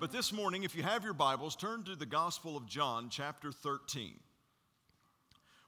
But 0.00 0.12
this 0.12 0.32
morning, 0.32 0.62
if 0.62 0.74
you 0.74 0.82
have 0.82 1.04
your 1.04 1.12
Bibles, 1.12 1.54
turn 1.54 1.82
to 1.82 1.94
the 1.94 2.06
Gospel 2.06 2.56
of 2.56 2.64
John, 2.66 3.08
chapter 3.10 3.52
13. 3.52 4.14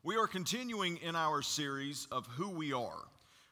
We 0.03 0.17
are 0.17 0.27
continuing 0.27 0.97
in 1.03 1.15
our 1.15 1.43
series 1.43 2.09
of 2.11 2.27
who 2.29 2.49
we 2.49 2.73
are. 2.73 3.03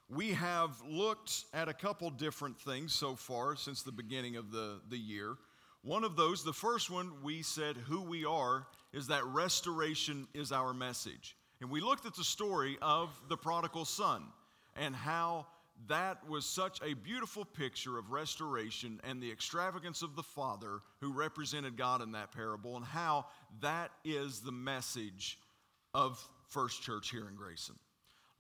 We 0.09 0.31
have 0.31 0.71
looked 0.89 1.45
at 1.53 1.69
a 1.69 1.75
couple 1.75 2.09
different 2.09 2.59
things 2.59 2.95
so 2.95 3.15
far 3.15 3.57
since 3.57 3.83
the 3.83 3.93
beginning 3.93 4.37
of 4.37 4.53
the, 4.53 4.81
the 4.89 4.97
year. 4.97 5.37
One 5.83 6.03
of 6.03 6.17
those, 6.17 6.45
the 6.45 6.55
first 6.55 6.89
one, 6.89 7.13
we 7.23 7.43
said 7.43 7.77
who 7.77 8.01
we 8.01 8.25
are 8.25 8.67
is 8.95 9.09
that 9.09 9.27
restoration 9.27 10.29
is 10.33 10.51
our 10.51 10.73
message. 10.73 11.37
And 11.61 11.69
we 11.69 11.83
looked 11.83 12.07
at 12.07 12.17
the 12.17 12.25
story 12.25 12.79
of 12.81 13.11
the 13.29 13.37
prodigal 13.37 13.85
son 13.85 14.23
and 14.77 14.97
how 14.97 15.47
that 15.89 16.29
was 16.29 16.45
such 16.45 16.81
a 16.83 16.95
beautiful 16.95 17.45
picture 17.45 17.99
of 17.99 18.11
restoration 18.11 19.01
and 19.05 19.23
the 19.23 19.31
extravagance 19.31 20.03
of 20.03 20.17
the 20.17 20.23
Father 20.23 20.81
who 21.01 21.13
represented 21.13 21.77
God 21.77 22.03
in 22.03 22.13
that 22.13 22.33
parable, 22.33 22.77
and 22.77 22.85
how 22.85 23.27
that 23.61 23.91
is 24.05 24.41
the 24.41 24.53
message 24.53 25.39
of 25.95 26.23
First 26.49 26.83
Church 26.83 27.11
here 27.11 27.29
in 27.29 27.35
Grayson. 27.35 27.77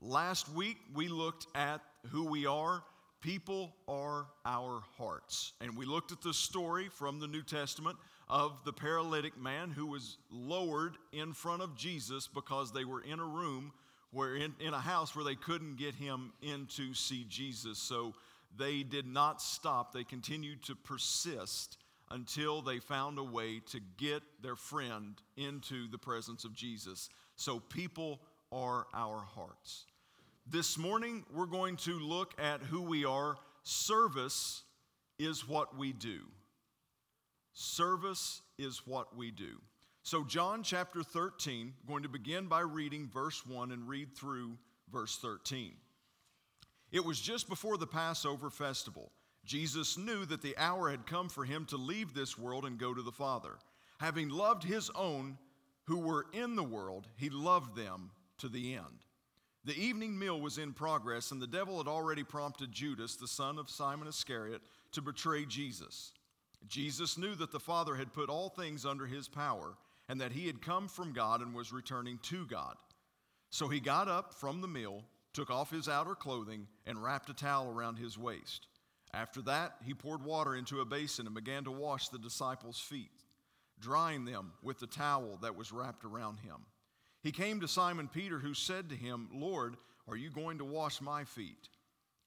Last 0.00 0.48
week, 0.50 0.78
we 0.94 1.08
looked 1.08 1.47
at 1.55 1.80
who 2.08 2.24
we 2.24 2.47
are. 2.47 2.82
People 3.20 3.75
are 3.86 4.27
our 4.47 4.82
hearts. 4.97 5.52
And 5.60 5.77
we 5.77 5.84
looked 5.84 6.10
at 6.10 6.22
the 6.22 6.32
story 6.32 6.88
from 6.88 7.20
the 7.20 7.27
New 7.27 7.42
Testament 7.42 7.98
of 8.28 8.64
the 8.64 8.72
paralytic 8.72 9.38
man 9.38 9.70
who 9.70 9.86
was 9.86 10.16
lowered 10.30 10.97
in 11.12 11.32
front 11.32 11.60
of 11.60 11.77
Jesus 11.77 12.28
because 12.28 12.72
they 12.72 12.84
were 12.84 13.02
in 13.02 13.19
a 13.19 13.25
room 13.25 13.72
were 14.12 14.36
in, 14.36 14.55
in 14.61 14.75
a 14.75 14.80
house 14.80 15.14
where 15.14 15.25
they 15.25 15.34
couldn't 15.34 15.77
get 15.77 15.94
him 15.94 16.33
in 16.42 16.66
to 16.77 16.94
see 16.94 17.25
Jesus. 17.28 17.78
So 17.78 18.14
they 18.56 18.83
did 18.83 19.06
not 19.06 19.41
stop. 19.41 19.92
They 19.92 20.05
continued 20.05 20.62
to 20.64 20.75
persist 20.75 21.78
until 22.11 22.61
they 22.61 22.78
found 22.78 23.19
a 23.19 23.25
way 23.25 23.61
to 23.70 23.81
get 23.97 24.22
their 24.42 24.56
friend 24.56 25.14
into 25.36 25.88
the 25.88 25.98
presence 25.98 26.44
of 26.44 26.55
Jesus. 26.55 27.08
So 27.36 27.61
people 27.61 28.20
are 28.50 28.86
our 28.92 29.20
hearts. 29.20 29.86
This 30.47 30.77
morning, 30.77 31.25
we're 31.33 31.47
going 31.47 31.77
to 31.78 31.92
look 32.00 32.34
at 32.41 32.61
who 32.61 32.83
we 32.83 33.05
are. 33.05 33.36
Service 33.62 34.64
is 35.19 35.47
what 35.47 35.78
we 35.78 35.92
do. 35.92 36.20
Service 37.53 38.41
is 38.58 38.84
what 38.86 39.16
we 39.16 39.31
do. 39.31 39.61
So, 40.03 40.25
John 40.25 40.62
chapter 40.62 41.03
13, 41.03 41.75
I'm 41.79 41.89
going 41.89 42.03
to 42.05 42.09
begin 42.09 42.47
by 42.47 42.61
reading 42.61 43.09
verse 43.12 43.45
1 43.47 43.70
and 43.70 43.87
read 43.87 44.17
through 44.17 44.56
verse 44.91 45.19
13. 45.19 45.75
It 46.91 47.05
was 47.05 47.20
just 47.20 47.48
before 47.48 47.77
the 47.77 47.87
Passover 47.87 48.48
festival. 48.48 49.12
Jesus 49.45 49.98
knew 49.98 50.25
that 50.25 50.43
the 50.43 50.56
hour 50.56 50.91
had 50.91 51.06
come 51.06 51.28
for 51.28 51.45
him 51.45 51.67
to 51.67 51.77
leave 51.77 52.15
this 52.15 52.39
world 52.39 52.65
and 52.65 52.78
go 52.78 52.95
to 52.95 53.03
the 53.03 53.12
Father. 53.12 53.59
Having 53.98 54.31
loved 54.31 54.65
his 54.65 54.91
own 54.95 55.37
who 55.84 55.98
were 55.98 56.27
in 56.33 56.56
the 56.56 56.65
world, 56.65 57.06
he 57.17 57.28
loved 57.28 57.77
them 57.77 58.11
to 58.39 58.48
the 58.48 58.75
end. 58.75 59.05
The 59.65 59.78
evening 59.78 60.19
meal 60.19 60.41
was 60.41 60.56
in 60.56 60.72
progress, 60.72 61.31
and 61.31 61.43
the 61.43 61.47
devil 61.47 61.77
had 61.77 61.87
already 61.87 62.25
prompted 62.25 62.72
Judas, 62.72 63.16
the 63.16 63.28
son 63.28 63.59
of 63.59 63.69
Simon 63.69 64.09
Iscariot, 64.09 64.62
to 64.93 65.03
betray 65.03 65.44
Jesus. 65.44 66.12
Jesus 66.66 67.19
knew 67.19 67.34
that 67.34 67.53
the 67.53 67.60
Father 67.60 67.97
had 67.97 68.15
put 68.15 68.31
all 68.31 68.49
things 68.49 68.87
under 68.87 69.06
his 69.06 69.28
power 69.28 69.77
and 70.10 70.21
that 70.21 70.32
he 70.32 70.48
had 70.48 70.60
come 70.60 70.88
from 70.88 71.12
God 71.12 71.41
and 71.41 71.54
was 71.54 71.72
returning 71.72 72.19
to 72.25 72.44
God. 72.44 72.75
So 73.50 73.69
he 73.69 73.78
got 73.78 74.09
up 74.09 74.34
from 74.34 74.60
the 74.60 74.66
meal, 74.66 75.04
took 75.32 75.50
off 75.50 75.71
his 75.71 75.88
outer 75.88 76.16
clothing, 76.16 76.66
and 76.84 77.00
wrapped 77.00 77.31
a 77.31 77.32
towel 77.32 77.71
around 77.71 77.97
his 77.97 78.19
waist. 78.19 78.66
After 79.15 79.41
that, 79.43 79.76
he 79.87 79.94
poured 79.94 80.25
water 80.25 80.56
into 80.56 80.81
a 80.81 80.84
basin 80.84 81.26
and 81.26 81.34
began 81.34 81.62
to 81.62 81.71
wash 81.71 82.09
the 82.09 82.19
disciples' 82.19 82.81
feet, 82.81 83.12
drying 83.78 84.25
them 84.25 84.50
with 84.65 84.81
the 84.81 84.88
towel 84.88 85.38
that 85.43 85.54
was 85.54 85.71
wrapped 85.71 86.04
around 86.04 86.41
him. 86.41 86.56
He 87.22 87.31
came 87.31 87.60
to 87.60 87.69
Simon 87.69 88.09
Peter, 88.09 88.41
who 88.41 88.53
said 88.53 88.88
to 88.88 88.97
him, 88.97 89.28
Lord, 89.32 89.77
are 90.09 90.16
you 90.16 90.31
going 90.31 90.59
to 90.59 90.65
wash 90.65 91.00
my 91.00 91.22
feet? 91.22 91.69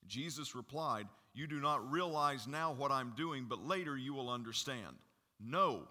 Jesus 0.07 0.55
replied, 0.55 1.07
You 1.33 1.47
do 1.47 1.59
not 1.59 1.91
realize 1.91 2.47
now 2.47 2.71
what 2.71 2.91
I'm 2.91 3.11
doing, 3.17 3.45
but 3.49 3.67
later 3.67 3.97
you 3.97 4.13
will 4.13 4.29
understand. 4.29 4.95
No, 5.37 5.89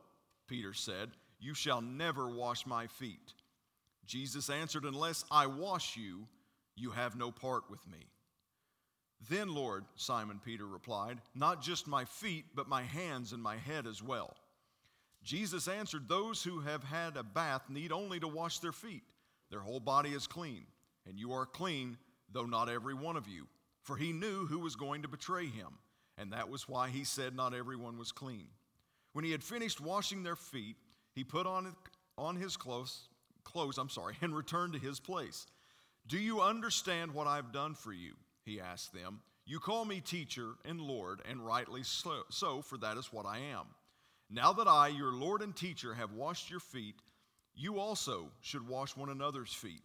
Peter 0.48 0.72
said. 0.72 1.10
You 1.42 1.54
shall 1.54 1.80
never 1.80 2.28
wash 2.28 2.66
my 2.66 2.86
feet. 2.86 3.34
Jesus 4.06 4.48
answered, 4.48 4.84
Unless 4.84 5.24
I 5.28 5.46
wash 5.46 5.96
you, 5.96 6.28
you 6.76 6.90
have 6.92 7.16
no 7.16 7.32
part 7.32 7.64
with 7.68 7.84
me. 7.90 8.06
Then, 9.28 9.52
Lord, 9.52 9.84
Simon 9.96 10.40
Peter 10.44 10.64
replied, 10.64 11.18
Not 11.34 11.60
just 11.60 11.88
my 11.88 12.04
feet, 12.04 12.44
but 12.54 12.68
my 12.68 12.82
hands 12.82 13.32
and 13.32 13.42
my 13.42 13.56
head 13.56 13.88
as 13.88 14.00
well. 14.00 14.36
Jesus 15.24 15.66
answered, 15.66 16.08
Those 16.08 16.44
who 16.44 16.60
have 16.60 16.84
had 16.84 17.16
a 17.16 17.24
bath 17.24 17.68
need 17.68 17.90
only 17.90 18.20
to 18.20 18.28
wash 18.28 18.60
their 18.60 18.72
feet. 18.72 19.02
Their 19.50 19.60
whole 19.60 19.80
body 19.80 20.10
is 20.10 20.28
clean, 20.28 20.64
and 21.08 21.18
you 21.18 21.32
are 21.32 21.44
clean, 21.46 21.98
though 22.30 22.46
not 22.46 22.68
every 22.68 22.94
one 22.94 23.16
of 23.16 23.26
you. 23.26 23.48
For 23.82 23.96
he 23.96 24.12
knew 24.12 24.46
who 24.46 24.60
was 24.60 24.76
going 24.76 25.02
to 25.02 25.08
betray 25.08 25.46
him, 25.46 25.78
and 26.16 26.32
that 26.32 26.48
was 26.48 26.68
why 26.68 26.88
he 26.88 27.02
said 27.02 27.34
not 27.34 27.52
everyone 27.52 27.98
was 27.98 28.12
clean. 28.12 28.46
When 29.12 29.24
he 29.24 29.32
had 29.32 29.42
finished 29.42 29.80
washing 29.80 30.22
their 30.22 30.36
feet, 30.36 30.76
he 31.14 31.24
put 31.24 31.46
on, 31.46 31.74
on 32.16 32.36
his 32.36 32.56
clothes, 32.56 33.08
clothes, 33.44 33.78
I'm 33.78 33.88
sorry, 33.88 34.16
and 34.20 34.34
returned 34.36 34.72
to 34.74 34.78
his 34.78 35.00
place. 35.00 35.46
Do 36.06 36.18
you 36.18 36.40
understand 36.40 37.12
what 37.12 37.26
I've 37.26 37.52
done 37.52 37.74
for 37.74 37.92
you? 37.92 38.14
He 38.44 38.60
asked 38.60 38.92
them. 38.92 39.20
You 39.44 39.58
call 39.58 39.84
me 39.84 40.00
teacher 40.00 40.54
and 40.64 40.80
Lord, 40.80 41.20
and 41.28 41.44
rightly 41.44 41.82
so, 41.82 42.62
for 42.62 42.78
that 42.78 42.96
is 42.96 43.12
what 43.12 43.26
I 43.26 43.38
am. 43.38 43.66
Now 44.30 44.52
that 44.54 44.68
I, 44.68 44.88
your 44.88 45.12
Lord 45.12 45.42
and 45.42 45.54
teacher, 45.54 45.94
have 45.94 46.12
washed 46.12 46.50
your 46.50 46.60
feet, 46.60 46.94
you 47.54 47.78
also 47.78 48.30
should 48.40 48.66
wash 48.66 48.96
one 48.96 49.10
another's 49.10 49.52
feet. 49.52 49.82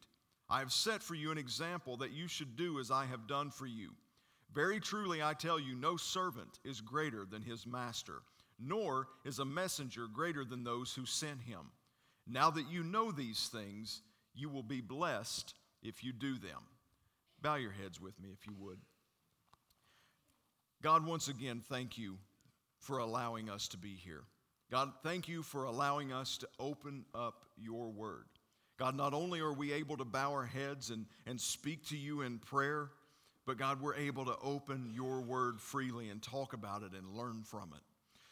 I 0.50 0.60
have 0.60 0.72
set 0.72 1.04
for 1.04 1.16
you 1.16 1.32
an 1.32 1.38
example 1.38 1.98
that 1.98 2.12
you 2.12 2.28
should 2.28 2.56
do 2.56 2.80
as 2.80 2.90
I 2.90 3.06
have 3.06 3.28
done 3.28 3.52
for 3.52 3.66
you. 3.66 3.92
Very 4.54 4.80
truly, 4.80 5.22
I 5.22 5.34
tell 5.34 5.60
you, 5.60 5.76
no 5.76 5.98
servant 5.98 6.60
is 6.64 6.80
greater 6.80 7.26
than 7.26 7.42
his 7.42 7.68
master 7.68 8.22
nor 8.60 9.08
is 9.26 9.40
a 9.40 9.46
messenger 9.46 10.08
greater 10.12 10.44
than 10.44 10.64
those 10.64 10.94
who 10.94 11.06
sent 11.06 11.42
him. 11.42 11.72
Now 12.28 12.50
that 12.52 12.70
you 12.70 12.84
know 12.84 13.12
these 13.12 13.50
things, 13.52 14.02
you 14.34 14.50
will 14.50 14.64
be 14.64 14.82
blessed 14.82 15.54
if 15.82 16.04
you 16.04 16.12
do 16.12 16.38
them. 16.38 16.62
Bow 17.42 17.56
your 17.56 17.72
heads 17.72 18.02
with 18.02 18.20
me, 18.20 18.30
if 18.34 18.46
you 18.48 18.54
would. 18.60 18.80
God, 20.82 21.06
once 21.06 21.28
again, 21.28 21.64
thank 21.70 21.98
you 21.98 22.18
for 22.80 23.00
allowing 23.00 23.50
us 23.50 23.68
to 23.70 23.78
be 23.78 23.96
here. 23.96 24.24
God, 24.70 24.92
thank 25.02 25.28
you 25.28 25.44
for 25.44 25.64
allowing 25.64 26.12
us 26.12 26.38
to 26.40 26.48
open 26.60 27.06
up 27.16 27.46
your 27.58 27.90
word. 27.90 28.26
God, 28.78 28.96
not 28.96 29.14
only 29.14 29.40
are 29.40 29.54
we 29.54 29.74
able 29.74 29.98
to 29.98 30.06
bow 30.06 30.32
our 30.32 30.46
heads 30.46 30.90
and, 30.92 31.06
and 31.26 31.40
speak 31.40 31.88
to 31.88 31.98
you 31.98 32.22
in 32.22 32.38
prayer, 32.38 32.90
but 33.46 33.58
God, 33.58 33.82
we're 33.82 33.96
able 33.96 34.26
to 34.26 34.36
open 34.44 34.92
your 34.94 35.22
word 35.22 35.62
freely 35.62 36.10
and 36.10 36.22
talk 36.22 36.54
about 36.54 36.84
it 36.84 36.92
and 36.92 37.16
learn 37.16 37.44
from 37.44 37.74
it. 37.74 37.82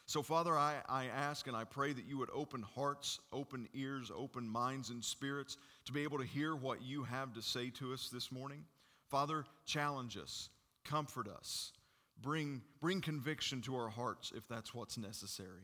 So, 0.07 0.21
Father, 0.21 0.55
I, 0.55 0.75
I 0.87 1.05
ask 1.05 1.47
and 1.47 1.57
I 1.57 1.63
pray 1.63 1.91
that 1.91 2.05
you 2.05 2.19
would 2.19 2.29
open 2.31 2.61
hearts, 2.61 3.19
open 3.33 3.67
ears, 3.73 4.11
open 4.15 4.47
minds 4.47 4.91
and 4.91 5.03
spirits 5.03 5.57
to 5.85 5.91
be 5.91 6.03
able 6.03 6.19
to 6.19 6.25
hear 6.25 6.55
what 6.55 6.83
you 6.83 7.03
have 7.03 7.33
to 7.33 7.41
say 7.41 7.71
to 7.71 7.91
us 7.91 8.09
this 8.13 8.31
morning. 8.31 8.65
Father, 9.09 9.45
challenge 9.65 10.15
us, 10.17 10.49
comfort 10.83 11.27
us, 11.27 11.71
bring, 12.21 12.61
bring 12.81 13.01
conviction 13.01 13.61
to 13.61 13.75
our 13.75 13.89
hearts 13.89 14.31
if 14.35 14.47
that's 14.47 14.75
what's 14.75 14.97
necessary. 14.97 15.63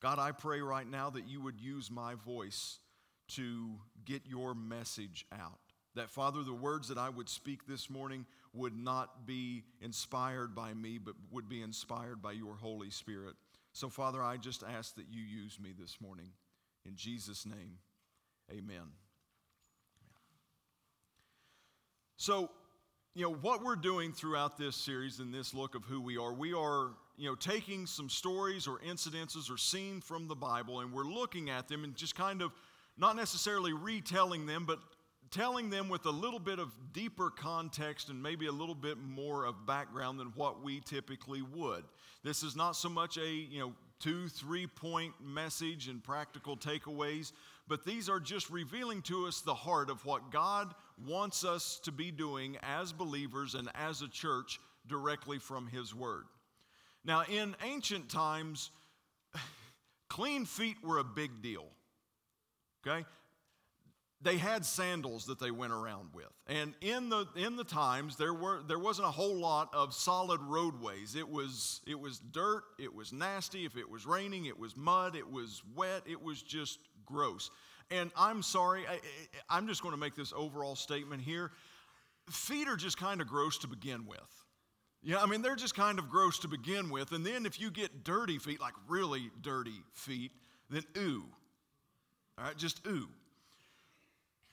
God, 0.00 0.20
I 0.20 0.30
pray 0.30 0.60
right 0.60 0.88
now 0.88 1.10
that 1.10 1.26
you 1.26 1.40
would 1.40 1.60
use 1.60 1.90
my 1.90 2.14
voice 2.14 2.78
to 3.28 3.70
get 4.04 4.22
your 4.26 4.54
message 4.54 5.26
out. 5.32 5.58
That, 5.94 6.08
Father, 6.08 6.42
the 6.42 6.54
words 6.54 6.88
that 6.88 6.98
I 6.98 7.08
would 7.08 7.28
speak 7.28 7.66
this 7.66 7.90
morning 7.90 8.26
would 8.54 8.76
not 8.76 9.26
be 9.26 9.64
inspired 9.80 10.54
by 10.54 10.72
me, 10.72 10.98
but 10.98 11.14
would 11.30 11.48
be 11.48 11.62
inspired 11.62 12.22
by 12.22 12.32
your 12.32 12.54
Holy 12.56 12.90
Spirit. 12.90 13.34
So, 13.72 13.88
Father, 13.88 14.22
I 14.22 14.36
just 14.36 14.62
ask 14.62 14.94
that 14.96 15.06
you 15.10 15.22
use 15.22 15.58
me 15.58 15.70
this 15.78 15.96
morning. 16.00 16.30
In 16.84 16.96
Jesus' 16.96 17.46
name, 17.46 17.78
amen. 18.50 18.92
So, 22.16 22.50
you 23.14 23.24
know, 23.24 23.34
what 23.34 23.64
we're 23.64 23.76
doing 23.76 24.12
throughout 24.12 24.56
this 24.56 24.76
series 24.76 25.20
and 25.20 25.32
this 25.32 25.54
look 25.54 25.74
of 25.74 25.84
who 25.84 26.00
we 26.00 26.16
are, 26.16 26.32
we 26.32 26.52
are, 26.54 26.90
you 27.16 27.28
know, 27.28 27.34
taking 27.34 27.86
some 27.86 28.08
stories 28.08 28.66
or 28.66 28.78
incidences 28.78 29.50
or 29.50 29.58
seen 29.58 30.00
from 30.00 30.28
the 30.28 30.34
Bible 30.34 30.80
and 30.80 30.92
we're 30.92 31.04
looking 31.04 31.50
at 31.50 31.68
them 31.68 31.84
and 31.84 31.94
just 31.94 32.14
kind 32.14 32.42
of 32.42 32.52
not 32.96 33.16
necessarily 33.16 33.72
retelling 33.72 34.46
them, 34.46 34.64
but 34.66 34.78
telling 35.32 35.70
them 35.70 35.88
with 35.88 36.04
a 36.04 36.10
little 36.10 36.38
bit 36.38 36.58
of 36.58 36.70
deeper 36.92 37.30
context 37.30 38.10
and 38.10 38.22
maybe 38.22 38.46
a 38.46 38.52
little 38.52 38.74
bit 38.74 38.98
more 38.98 39.46
of 39.46 39.66
background 39.66 40.20
than 40.20 40.28
what 40.36 40.62
we 40.62 40.80
typically 40.80 41.42
would. 41.42 41.82
This 42.22 42.42
is 42.42 42.54
not 42.54 42.76
so 42.76 42.88
much 42.88 43.16
a, 43.16 43.26
you 43.26 43.58
know, 43.58 43.72
two, 43.98 44.28
three 44.28 44.66
point 44.66 45.14
message 45.24 45.88
and 45.88 46.04
practical 46.04 46.56
takeaways, 46.56 47.32
but 47.66 47.84
these 47.84 48.08
are 48.08 48.20
just 48.20 48.50
revealing 48.50 49.00
to 49.02 49.26
us 49.26 49.40
the 49.40 49.54
heart 49.54 49.88
of 49.88 50.04
what 50.04 50.30
God 50.30 50.74
wants 51.06 51.44
us 51.44 51.80
to 51.84 51.92
be 51.92 52.10
doing 52.10 52.58
as 52.62 52.92
believers 52.92 53.54
and 53.54 53.70
as 53.74 54.02
a 54.02 54.08
church 54.08 54.60
directly 54.86 55.38
from 55.38 55.66
His 55.66 55.94
Word. 55.94 56.24
Now, 57.04 57.22
in 57.22 57.56
ancient 57.64 58.10
times, 58.10 58.70
clean 60.08 60.44
feet 60.44 60.76
were 60.84 60.98
a 60.98 61.04
big 61.04 61.42
deal. 61.42 61.64
Okay? 62.86 63.06
They 64.22 64.36
had 64.36 64.64
sandals 64.64 65.26
that 65.26 65.40
they 65.40 65.50
went 65.50 65.72
around 65.72 66.10
with. 66.14 66.30
And 66.46 66.74
in 66.80 67.08
the, 67.08 67.26
in 67.36 67.56
the 67.56 67.64
times, 67.64 68.16
there, 68.16 68.34
were, 68.34 68.62
there 68.66 68.78
wasn't 68.78 69.08
a 69.08 69.10
whole 69.10 69.36
lot 69.36 69.68
of 69.74 69.92
solid 69.92 70.40
roadways. 70.42 71.16
It 71.16 71.28
was, 71.28 71.80
it 71.86 71.98
was 71.98 72.18
dirt, 72.18 72.62
it 72.78 72.94
was 72.94 73.12
nasty. 73.12 73.64
If 73.64 73.76
it 73.76 73.88
was 73.88 74.06
raining, 74.06 74.46
it 74.46 74.58
was 74.58 74.76
mud, 74.76 75.16
it 75.16 75.28
was 75.28 75.62
wet, 75.74 76.02
it 76.06 76.22
was 76.22 76.42
just 76.42 76.78
gross. 77.04 77.50
And 77.90 78.10
I'm 78.16 78.42
sorry, 78.42 78.84
I, 78.88 79.00
I'm 79.50 79.66
just 79.66 79.82
going 79.82 79.92
to 79.92 80.00
make 80.00 80.14
this 80.14 80.32
overall 80.34 80.76
statement 80.76 81.22
here. 81.22 81.50
Feet 82.30 82.68
are 82.68 82.76
just 82.76 82.98
kind 82.98 83.20
of 83.20 83.26
gross 83.26 83.58
to 83.58 83.68
begin 83.68 84.06
with. 84.06 84.18
Yeah, 85.02 85.20
I 85.20 85.26
mean, 85.26 85.42
they're 85.42 85.56
just 85.56 85.74
kind 85.74 85.98
of 85.98 86.08
gross 86.08 86.38
to 86.40 86.48
begin 86.48 86.88
with. 86.88 87.10
And 87.10 87.26
then 87.26 87.44
if 87.44 87.60
you 87.60 87.72
get 87.72 88.04
dirty 88.04 88.38
feet, 88.38 88.60
like 88.60 88.74
really 88.88 89.30
dirty 89.40 89.82
feet, 89.92 90.30
then 90.70 90.84
ooh. 90.96 91.24
All 92.38 92.44
right, 92.44 92.56
just 92.56 92.86
ooh. 92.86 93.08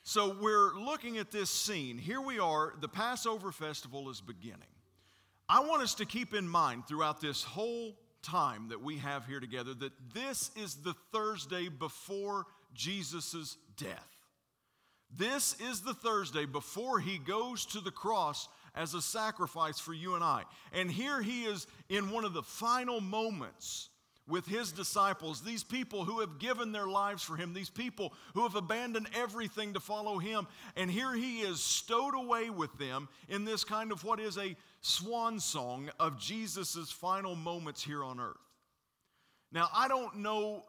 So 0.04 0.36
we're 0.40 0.74
looking 0.74 1.18
at 1.18 1.32
this 1.32 1.50
scene. 1.50 1.98
Here 1.98 2.22
we 2.22 2.40
are, 2.40 2.74
the 2.80 2.88
Passover 2.88 3.52
festival 3.52 4.10
is 4.10 4.22
beginning. 4.22 4.60
I 5.48 5.62
want 5.62 5.82
us 5.82 5.96
to 5.96 6.06
keep 6.06 6.34
in 6.34 6.48
mind 6.48 6.88
throughout 6.88 7.22
this 7.22 7.44
whole 7.44 7.98
time 8.22 8.70
that 8.70 8.82
we 8.82 8.98
have 8.98 9.26
here 9.26 9.40
together 9.40 9.74
that 9.74 9.94
this 10.14 10.52
is 10.56 10.76
the 10.76 10.94
Thursday 11.12 11.70
before 11.70 12.46
Jesus' 12.74 13.58
death. 13.78 14.08
This 15.16 15.60
is 15.60 15.82
the 15.82 15.94
Thursday 15.94 16.46
before 16.46 17.00
he 17.00 17.18
goes 17.18 17.66
to 17.68 17.80
the 17.80 17.92
cross 17.92 18.48
as 18.76 18.94
a 18.94 19.02
sacrifice 19.02 19.80
for 19.80 19.94
you 19.94 20.16
and 20.16 20.24
I. 20.24 20.44
And 20.72 20.92
here 20.92 21.22
he 21.22 21.46
is 21.46 21.66
in 21.90 22.12
one 22.12 22.26
of 22.26 22.34
the 22.34 22.44
final 22.44 23.02
moments 23.02 23.89
with 24.30 24.46
his 24.46 24.72
disciples, 24.72 25.42
these 25.42 25.64
people 25.64 26.06
who 26.06 26.20
have 26.20 26.40
given 26.40 26.72
their 26.72 26.88
lives 26.88 27.24
for 27.24 27.36
him, 27.36 27.54
these 27.54 27.70
people 27.70 28.14
who 28.36 28.44
have 28.44 28.56
abandoned 28.56 29.10
everything 29.16 29.74
to 29.74 29.80
follow 29.80 30.20
him. 30.20 30.48
And 30.76 30.90
here 30.90 31.14
he 31.14 31.40
is 31.40 31.60
stowed 31.60 32.16
away 32.16 32.50
with 32.50 32.78
them 32.78 33.10
in 33.28 33.44
this 33.44 33.64
kind 33.64 33.92
of 33.92 34.04
what 34.04 34.20
is 34.20 34.38
a 34.38 34.56
swan 34.82 35.40
song 35.40 35.90
of 36.00 36.20
Jesus' 36.20 36.92
final 36.92 37.36
moments 37.36 37.84
here 37.84 38.04
on 38.04 38.20
earth. 38.20 38.38
Now, 39.52 39.68
I 39.74 39.88
don't 39.88 40.18
know 40.18 40.64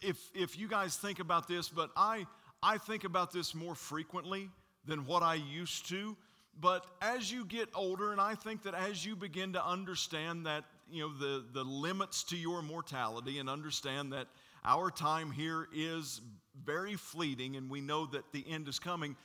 if, 0.00 0.16
if 0.34 0.58
you 0.58 0.68
guys 0.68 0.96
think 0.96 1.20
about 1.20 1.48
this, 1.48 1.68
but 1.68 1.90
I, 1.96 2.26
I 2.62 2.78
think 2.78 3.04
about 3.04 3.32
this 3.32 3.54
more 3.54 3.74
frequently 3.74 4.48
than 4.86 5.04
what 5.06 5.22
I 5.22 5.34
used 5.34 5.88
to. 5.90 6.16
But 6.58 6.86
as 7.02 7.30
you 7.30 7.44
get 7.44 7.68
older, 7.74 8.12
and 8.12 8.20
I 8.20 8.34
think 8.34 8.62
that 8.62 8.74
as 8.74 9.04
you 9.04 9.14
begin 9.14 9.52
to 9.52 9.64
understand 9.64 10.46
that 10.46 10.64
you 10.90 11.02
know, 11.02 11.12
the, 11.12 11.44
the 11.52 11.64
limits 11.64 12.24
to 12.24 12.36
your 12.36 12.62
mortality 12.62 13.38
and 13.38 13.48
understand 13.48 14.12
that 14.12 14.28
our 14.64 14.90
time 14.90 15.30
here 15.30 15.68
is 15.74 16.20
very 16.64 16.94
fleeting 16.94 17.56
and 17.56 17.70
we 17.70 17.80
know 17.80 18.06
that 18.06 18.32
the 18.32 18.44
end 18.48 18.68
is 18.68 18.78
coming, 18.78 19.16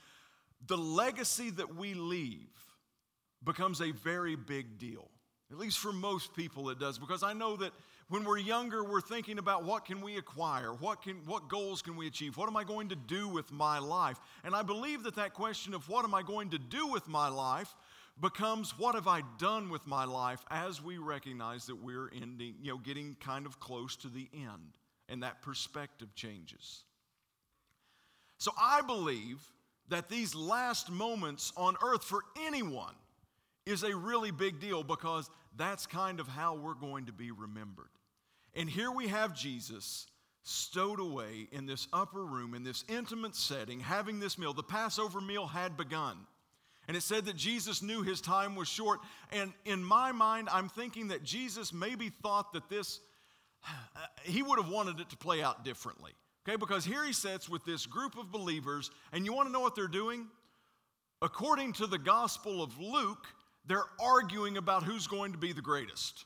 the 0.68 0.78
legacy 0.78 1.50
that 1.52 1.76
we 1.76 1.94
leave 1.94 2.50
becomes 3.44 3.82
a 3.82 3.92
very 3.92 4.36
big 4.36 4.78
deal. 4.78 5.08
At 5.52 5.58
least 5.58 5.80
for 5.80 5.92
most 5.92 6.34
people 6.36 6.70
it 6.70 6.80
does 6.80 6.98
because 6.98 7.24
I 7.24 7.34
know 7.34 7.58
that 7.58 7.74
when 8.08 8.24
we're 8.24 8.38
younger 8.38 8.84
we're 8.84 9.02
thinking 9.02 9.38
about 9.38 9.64
what 9.64 9.86
can 9.86 10.02
we 10.02 10.18
acquire? 10.18 10.74
What 10.74 11.02
can 11.02 11.18
what 11.26 11.50
goals 11.50 11.82
can 11.82 11.96
we 11.96 12.08
achieve? 12.08 12.38
What 12.38 12.48
am 12.48 12.56
I 12.56 12.64
going 12.64 12.90
to 12.90 12.96
do 12.96 13.28
with 13.28 13.52
my 13.52 13.80
life? 13.80 14.20
And 14.44 14.56
I 14.56 14.62
believe 14.62 15.04
that 15.04 15.16
that 15.16 15.34
question 15.34 15.74
of 15.74 15.90
what 15.90 16.06
am 16.06 16.14
I 16.14 16.22
going 16.22 16.52
to 16.52 16.60
do 16.60 16.88
with 16.88 17.08
my 17.08 17.28
life 17.28 17.74
becomes 18.22 18.78
what 18.78 18.96
have 18.96 19.08
I 19.08 19.24
done 19.40 19.70
with 19.70 19.88
my 19.88 20.06
life 20.06 20.46
as 20.52 20.82
we 20.82 20.98
recognize 20.98 21.66
that 21.66 21.84
we're 21.84 22.10
ending, 22.10 22.56
you 22.62 22.72
know, 22.72 22.78
getting 22.78 23.16
kind 23.20 23.46
of 23.46 23.60
close 23.60 23.96
to 23.98 24.08
the 24.08 24.30
end 24.34 24.78
and 25.10 25.24
that 25.24 25.42
perspective 25.42 26.14
changes. 26.16 26.84
So 28.38 28.52
I 28.60 28.82
believe 28.82 29.40
that 29.90 30.10
these 30.10 30.34
last 30.34 30.90
moments 30.90 31.52
on 31.58 31.76
earth 31.84 32.04
for 32.04 32.22
anyone 32.46 32.94
is 33.66 33.84
a 33.84 33.96
really 33.96 34.32
big 34.32 34.60
deal 34.60 34.84
because 34.84 35.30
that's 35.58 35.86
kind 35.86 36.20
of 36.20 36.28
how 36.28 36.56
we're 36.56 36.74
going 36.74 37.08
to 37.08 37.12
be 37.12 37.32
remembered. 37.32 37.90
And 38.56 38.70
here 38.70 38.92
we 38.92 39.08
have 39.08 39.36
Jesus 39.36 40.08
stowed 40.44 41.00
away 41.00 41.48
in 41.52 41.66
this 41.66 41.88
upper 41.94 42.26
room, 42.26 42.54
in 42.54 42.64
this 42.64 42.84
intimate 42.88 43.36
setting, 43.36 43.80
having 43.80 44.20
this 44.20 44.38
meal. 44.38 44.54
The 44.54 44.64
Passover 44.64 45.22
meal 45.22 45.46
had 45.46 45.78
begun. 45.78 46.18
And 46.92 46.98
it 46.98 47.04
said 47.04 47.24
that 47.28 47.38
Jesus 47.38 47.82
knew 47.82 48.02
his 48.02 48.20
time 48.20 48.54
was 48.54 48.68
short. 48.68 49.00
And 49.32 49.54
in 49.64 49.82
my 49.82 50.12
mind, 50.12 50.50
I'm 50.52 50.68
thinking 50.68 51.08
that 51.08 51.24
Jesus 51.24 51.72
maybe 51.72 52.10
thought 52.22 52.52
that 52.52 52.68
this, 52.68 53.00
he 54.24 54.44
would 54.44 54.60
have 54.60 54.70
wanted 54.70 55.00
it 55.00 55.10
to 55.12 55.16
play 55.16 55.42
out 55.42 55.64
differently. 55.64 56.12
Okay, 56.46 56.58
because 56.58 56.84
here 56.84 57.06
he 57.06 57.14
sits 57.14 57.48
with 57.48 57.64
this 57.64 57.86
group 57.86 58.18
of 58.18 58.30
believers, 58.30 58.92
and 59.14 59.24
you 59.24 59.32
want 59.32 59.48
to 59.48 59.54
know 59.54 59.62
what 59.62 59.74
they're 59.74 59.88
doing? 59.88 60.28
According 61.22 61.72
to 61.76 61.88
the 61.88 61.98
Gospel 61.98 62.62
of 62.62 62.78
Luke, 62.78 63.26
they're 63.66 63.86
arguing 63.98 64.58
about 64.58 64.84
who's 64.84 65.08
going 65.08 65.32
to 65.32 65.38
be 65.38 65.54
the 65.54 65.62
greatest. 65.62 66.26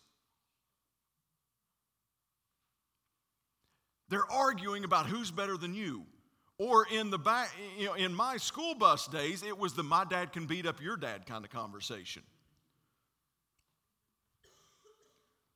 They're 4.09 4.31
arguing 4.31 4.83
about 4.83 5.05
who's 5.05 5.29
better 5.29 5.57
than 5.57 5.75
you. 5.75 6.07
Or 6.57 6.87
in 6.89 7.09
the 7.09 7.17
back, 7.17 7.51
you 7.77 7.87
know, 7.87 7.93
in 7.93 8.13
my 8.13 8.37
school 8.37 8.75
bus 8.75 9.07
days, 9.07 9.43
it 9.43 9.57
was 9.57 9.73
the 9.73 9.83
my 9.83 10.05
dad 10.05 10.31
can 10.31 10.45
beat 10.45 10.65
up 10.65 10.81
your 10.81 10.95
dad 10.95 11.25
kind 11.25 11.43
of 11.43 11.51
conversation. 11.51 12.23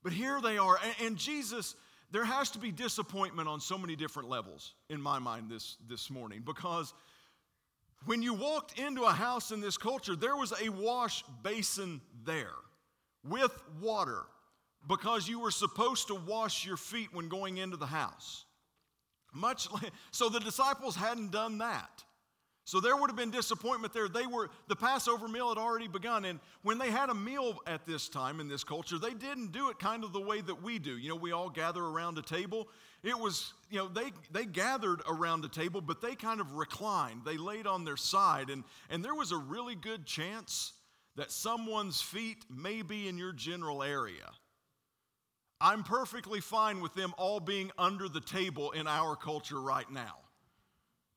But 0.03 0.13
here 0.13 0.39
they 0.41 0.57
are, 0.57 0.79
and, 1.01 1.17
Jesus, 1.17 1.75
there 2.11 2.25
has 2.25 2.51
to 2.51 2.59
be 2.59 2.71
disappointment 2.71 3.47
on 3.47 3.59
so 3.59 3.77
many 3.77 3.95
different 3.95 4.29
levels 4.29 4.73
in 4.89 5.01
my 5.01 5.19
mind 5.19 5.49
this, 5.49 5.77
this 5.87 6.09
morning 6.09 6.41
because 6.45 6.93
when 8.05 8.21
you 8.21 8.33
walked 8.33 8.79
into 8.79 9.03
a 9.03 9.11
house 9.11 9.51
in 9.51 9.59
this 9.59 9.77
culture, 9.77 10.15
there 10.15 10.35
was 10.35 10.53
a 10.61 10.69
wash 10.69 11.23
basin 11.43 12.01
there 12.25 12.55
with 13.27 13.51
water 13.81 14.23
because 14.87 15.27
you 15.27 15.39
were 15.39 15.51
supposed 15.51 16.07
to 16.07 16.15
wash 16.15 16.65
your 16.65 16.77
feet 16.77 17.09
when 17.13 17.27
going 17.27 17.57
into 17.57 17.75
the 17.75 17.85
house. 17.85 18.45
Much 19.33 19.67
so 20.11 20.29
the 20.29 20.39
disciples 20.39 20.95
hadn't 20.95 21.31
done 21.31 21.59
that. 21.59 22.03
So 22.69 22.79
there 22.79 22.95
would 22.95 23.09
have 23.09 23.17
been 23.17 23.31
disappointment 23.31 23.93
there. 23.93 24.07
They 24.07 24.27
were 24.27 24.51
the 24.67 24.75
Passover 24.75 25.27
meal 25.27 25.49
had 25.49 25.57
already 25.57 25.87
begun 25.87 26.23
and 26.25 26.39
when 26.61 26.77
they 26.77 26.91
had 26.91 27.09
a 27.09 27.15
meal 27.15 27.57
at 27.65 27.87
this 27.87 28.07
time 28.07 28.39
in 28.39 28.47
this 28.47 28.63
culture, 28.63 28.99
they 28.99 29.15
didn't 29.15 29.51
do 29.51 29.71
it 29.71 29.79
kind 29.79 30.03
of 30.03 30.13
the 30.13 30.21
way 30.21 30.41
that 30.41 30.61
we 30.61 30.77
do. 30.77 30.95
You 30.95 31.09
know, 31.09 31.15
we 31.15 31.31
all 31.31 31.49
gather 31.49 31.83
around 31.83 32.19
a 32.19 32.21
table. 32.21 32.69
It 33.01 33.17
was, 33.17 33.53
you 33.71 33.79
know, 33.79 33.87
they 33.87 34.11
they 34.31 34.45
gathered 34.45 35.01
around 35.09 35.43
a 35.45 35.49
table, 35.49 35.81
but 35.81 35.99
they 35.99 36.13
kind 36.13 36.39
of 36.39 36.53
reclined. 36.53 37.21
They 37.25 37.37
laid 37.37 37.65
on 37.65 37.85
their 37.85 37.97
side 37.97 38.51
and 38.51 38.63
and 38.91 39.03
there 39.03 39.15
was 39.15 39.31
a 39.31 39.37
really 39.37 39.75
good 39.75 40.05
chance 40.05 40.73
that 41.15 41.31
someone's 41.31 42.01
feet 42.01 42.45
may 42.49 42.83
be 42.83 43.07
in 43.07 43.17
your 43.17 43.33
general 43.33 43.81
area. 43.81 44.29
I'm 45.61 45.83
perfectly 45.83 46.39
fine 46.39 46.79
with 46.79 46.93
them 46.93 47.13
all 47.17 47.39
being 47.39 47.71
under 47.77 48.07
the 48.07 48.21
table 48.21 48.71
in 48.71 48.87
our 48.87 49.15
culture 49.15 49.59
right 49.59 49.89
now. 49.91 50.17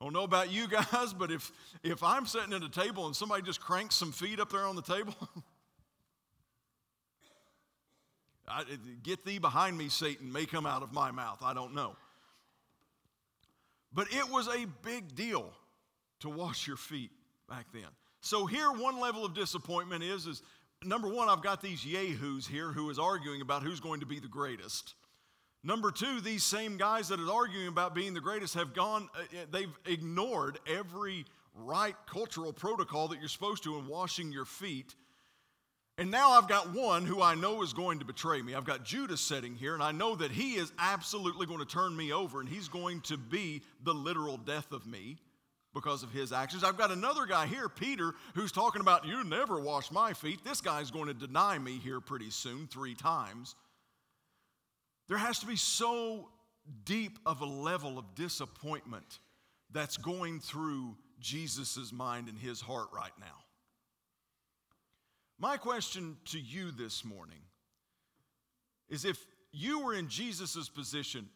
I 0.00 0.04
don't 0.04 0.12
know 0.12 0.24
about 0.24 0.50
you 0.50 0.66
guys, 0.92 1.12
but 1.16 1.30
if, 1.30 1.52
if 1.84 2.02
I'm 2.02 2.26
sitting 2.26 2.52
at 2.52 2.62
a 2.62 2.68
table 2.68 3.06
and 3.06 3.14
somebody 3.14 3.42
just 3.42 3.60
cranks 3.60 3.94
some 3.94 4.10
feet 4.10 4.40
up 4.40 4.50
there 4.50 4.64
on 4.64 4.74
the 4.74 4.82
table, 4.82 5.14
I, 8.48 8.64
get 9.02 9.24
thee 9.24 9.38
behind 9.38 9.78
me, 9.78 9.88
Satan, 9.88 10.32
may 10.32 10.44
come 10.44 10.66
out 10.66 10.82
of 10.82 10.92
my 10.92 11.12
mouth. 11.12 11.38
I 11.42 11.54
don't 11.54 11.74
know. 11.74 11.94
But 13.94 14.08
it 14.12 14.28
was 14.28 14.48
a 14.48 14.66
big 14.82 15.14
deal 15.14 15.52
to 16.20 16.28
wash 16.28 16.66
your 16.66 16.76
feet 16.76 17.10
back 17.48 17.66
then. 17.72 17.86
So 18.20 18.46
here, 18.46 18.70
one 18.70 18.98
level 19.00 19.24
of 19.24 19.34
disappointment 19.34 20.02
is, 20.02 20.26
is 20.26 20.42
number 20.84 21.08
one, 21.08 21.28
I've 21.28 21.42
got 21.42 21.62
these 21.62 21.84
yahoos 21.84 22.46
here 22.46 22.72
who 22.72 22.90
is 22.90 22.98
arguing 22.98 23.40
about 23.40 23.62
who's 23.62 23.80
going 23.80 24.00
to 24.00 24.06
be 24.06 24.18
the 24.18 24.28
greatest. 24.28 24.94
Number 25.64 25.90
two, 25.92 26.20
these 26.20 26.42
same 26.42 26.76
guys 26.76 27.08
that 27.08 27.20
are 27.20 27.30
arguing 27.30 27.68
about 27.68 27.94
being 27.94 28.14
the 28.14 28.20
greatest 28.20 28.54
have 28.54 28.74
gone, 28.74 29.08
uh, 29.16 29.22
uh, 29.22 29.44
they've 29.50 29.72
ignored 29.86 30.58
every 30.66 31.24
right 31.54 31.94
cultural 32.06 32.52
protocol 32.52 33.08
that 33.08 33.20
you're 33.20 33.28
supposed 33.28 33.62
to 33.64 33.78
in 33.78 33.86
washing 33.86 34.32
your 34.32 34.44
feet. 34.44 34.94
And 35.98 36.10
now 36.10 36.32
I've 36.32 36.48
got 36.48 36.72
one 36.72 37.04
who 37.04 37.22
I 37.22 37.34
know 37.34 37.62
is 37.62 37.72
going 37.72 38.00
to 38.00 38.04
betray 38.04 38.42
me. 38.42 38.54
I've 38.54 38.64
got 38.64 38.84
Judas 38.84 39.20
sitting 39.20 39.54
here, 39.54 39.74
and 39.74 39.82
I 39.82 39.92
know 39.92 40.16
that 40.16 40.32
he 40.32 40.54
is 40.54 40.72
absolutely 40.78 41.46
going 41.46 41.60
to 41.60 41.66
turn 41.66 41.94
me 41.94 42.12
over, 42.12 42.40
and 42.40 42.48
he's 42.48 42.68
going 42.68 43.02
to 43.02 43.16
be 43.16 43.62
the 43.84 43.92
literal 43.94 44.38
death 44.38 44.72
of 44.72 44.86
me 44.86 45.18
because 45.74 46.02
of 46.02 46.10
his 46.10 46.32
actions. 46.32 46.64
I've 46.64 46.76
got 46.76 46.90
another 46.90 47.26
guy 47.26 47.46
here, 47.46 47.68
Peter, 47.68 48.14
who's 48.34 48.52
talking 48.52 48.80
about, 48.80 49.06
You 49.06 49.24
never 49.24 49.60
wash 49.60 49.90
my 49.90 50.12
feet. 50.12 50.44
This 50.44 50.60
guy's 50.60 50.90
going 50.90 51.06
to 51.06 51.14
deny 51.14 51.58
me 51.58 51.78
here 51.78 52.00
pretty 52.00 52.30
soon, 52.30 52.66
three 52.66 52.94
times. 52.94 53.54
There 55.08 55.18
has 55.18 55.38
to 55.40 55.46
be 55.46 55.56
so 55.56 56.28
deep 56.84 57.18
of 57.26 57.40
a 57.40 57.46
level 57.46 57.98
of 57.98 58.14
disappointment 58.14 59.18
that's 59.70 59.96
going 59.96 60.40
through 60.40 60.96
Jesus' 61.20 61.92
mind 61.92 62.28
and 62.28 62.38
his 62.38 62.60
heart 62.60 62.88
right 62.94 63.12
now. 63.18 63.26
My 65.38 65.56
question 65.56 66.16
to 66.26 66.38
you 66.38 66.70
this 66.70 67.04
morning 67.04 67.40
is 68.88 69.04
if 69.04 69.24
you 69.50 69.80
were 69.80 69.94
in 69.94 70.08
Jesus' 70.08 70.68
position, 70.68 71.28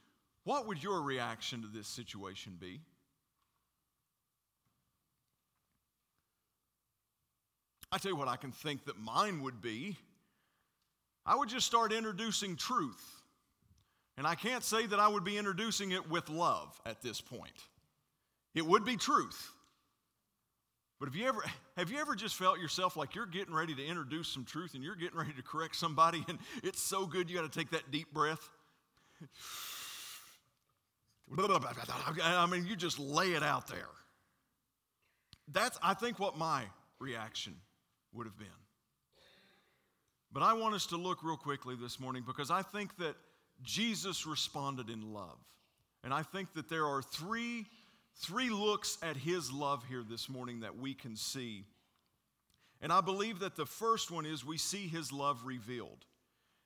what 0.45 0.67
would 0.69 0.83
your 0.83 1.03
reaction 1.03 1.63
to 1.63 1.69
this 1.69 1.89
situation 1.89 2.57
be? 2.61 2.81
I 7.93 7.99
tell 7.99 8.11
you 8.11 8.17
what, 8.17 8.29
I 8.29 8.37
can 8.37 8.53
think 8.53 8.85
that 8.87 8.99
mine 8.99 9.43
would 9.43 9.61
be. 9.61 9.97
I 11.25 11.35
would 11.37 11.49
just 11.49 11.67
start 11.67 11.93
introducing 11.93 12.57
truth. 12.57 13.03
And 14.19 14.27
I 14.27 14.35
can't 14.35 14.65
say 14.65 14.87
that 14.87 14.99
I 14.99 15.09
would 15.09 15.25
be 15.25 15.37
introducing 15.37 15.93
it 15.93 16.09
with 16.09 16.29
love 16.29 16.81
at 16.87 17.03
this 17.03 17.21
point. 17.21 17.53
It 18.55 18.65
would 18.65 18.85
be 18.85 18.97
truth. 18.97 19.53
But 20.99 21.07
have 21.07 21.17
you 21.17 21.27
ever 21.27 21.45
have 21.77 21.91
you 21.91 21.99
ever 21.99 22.15
just 22.15 22.37
felt 22.37 22.59
yourself 22.59 22.97
like 22.97 23.15
you're 23.15 23.27
getting 23.27 23.53
ready 23.53 23.75
to 23.75 23.85
introduce 23.85 24.29
some 24.29 24.45
truth 24.45 24.73
and 24.73 24.83
you're 24.83 24.97
getting 24.97 25.19
ready 25.19 25.35
to 25.35 25.43
correct 25.43 25.77
somebody 25.77 26.25
and 26.29 26.39
it's 26.63 26.81
so 26.81 27.05
good 27.05 27.29
you 27.29 27.37
got 27.37 27.51
to 27.51 27.59
take 27.59 27.71
that 27.73 27.91
deep 27.91 28.11
breath? 28.15 28.49
I 32.23 32.47
mean, 32.47 32.67
you 32.67 32.77
just 32.77 32.99
lay 32.99 33.33
it 33.33 33.43
out 33.43 33.69
there. 33.69 33.89
That's 35.53 35.79
I 35.83 35.93
think 35.93 36.19
what 36.19 36.39
my 36.39 36.65
reaction 36.99 37.57
would 38.17 38.27
have 38.27 38.39
been. 38.39 38.49
But 40.33 40.43
I 40.43 40.55
want 40.55 40.75
us 40.75 40.87
to 40.87 40.97
look 40.97 41.23
real 41.23 41.37
quickly 41.37 41.77
this 41.81 42.01
morning 42.01 42.23
because 42.27 42.51
I 42.51 42.63
think 42.63 42.97
that 42.99 43.15
Jesus 43.63 44.27
responded 44.27 44.91
in 44.91 45.13
love. 45.13 45.39
And 46.05 46.13
I 46.13 46.23
think 46.23 46.55
that 46.55 46.69
there 46.69 46.87
are 46.87 47.03
three 47.03 47.67
three 48.19 48.49
looks 48.49 48.99
at 49.03 49.17
his 49.17 49.53
love 49.53 49.85
here 49.89 50.03
this 50.09 50.29
morning 50.29 50.61
that 50.61 50.79
we 50.79 50.95
can 50.95 51.17
see. 51.17 51.65
And 52.81 52.93
I 52.93 53.01
believe 53.01 53.41
that 53.41 53.57
the 53.57 53.67
first 53.67 54.11
one 54.11 54.27
is 54.27 54.45
we 54.45 54.59
see 54.59 54.89
his 54.89 55.13
love 55.13 55.41
revealed. 55.45 56.05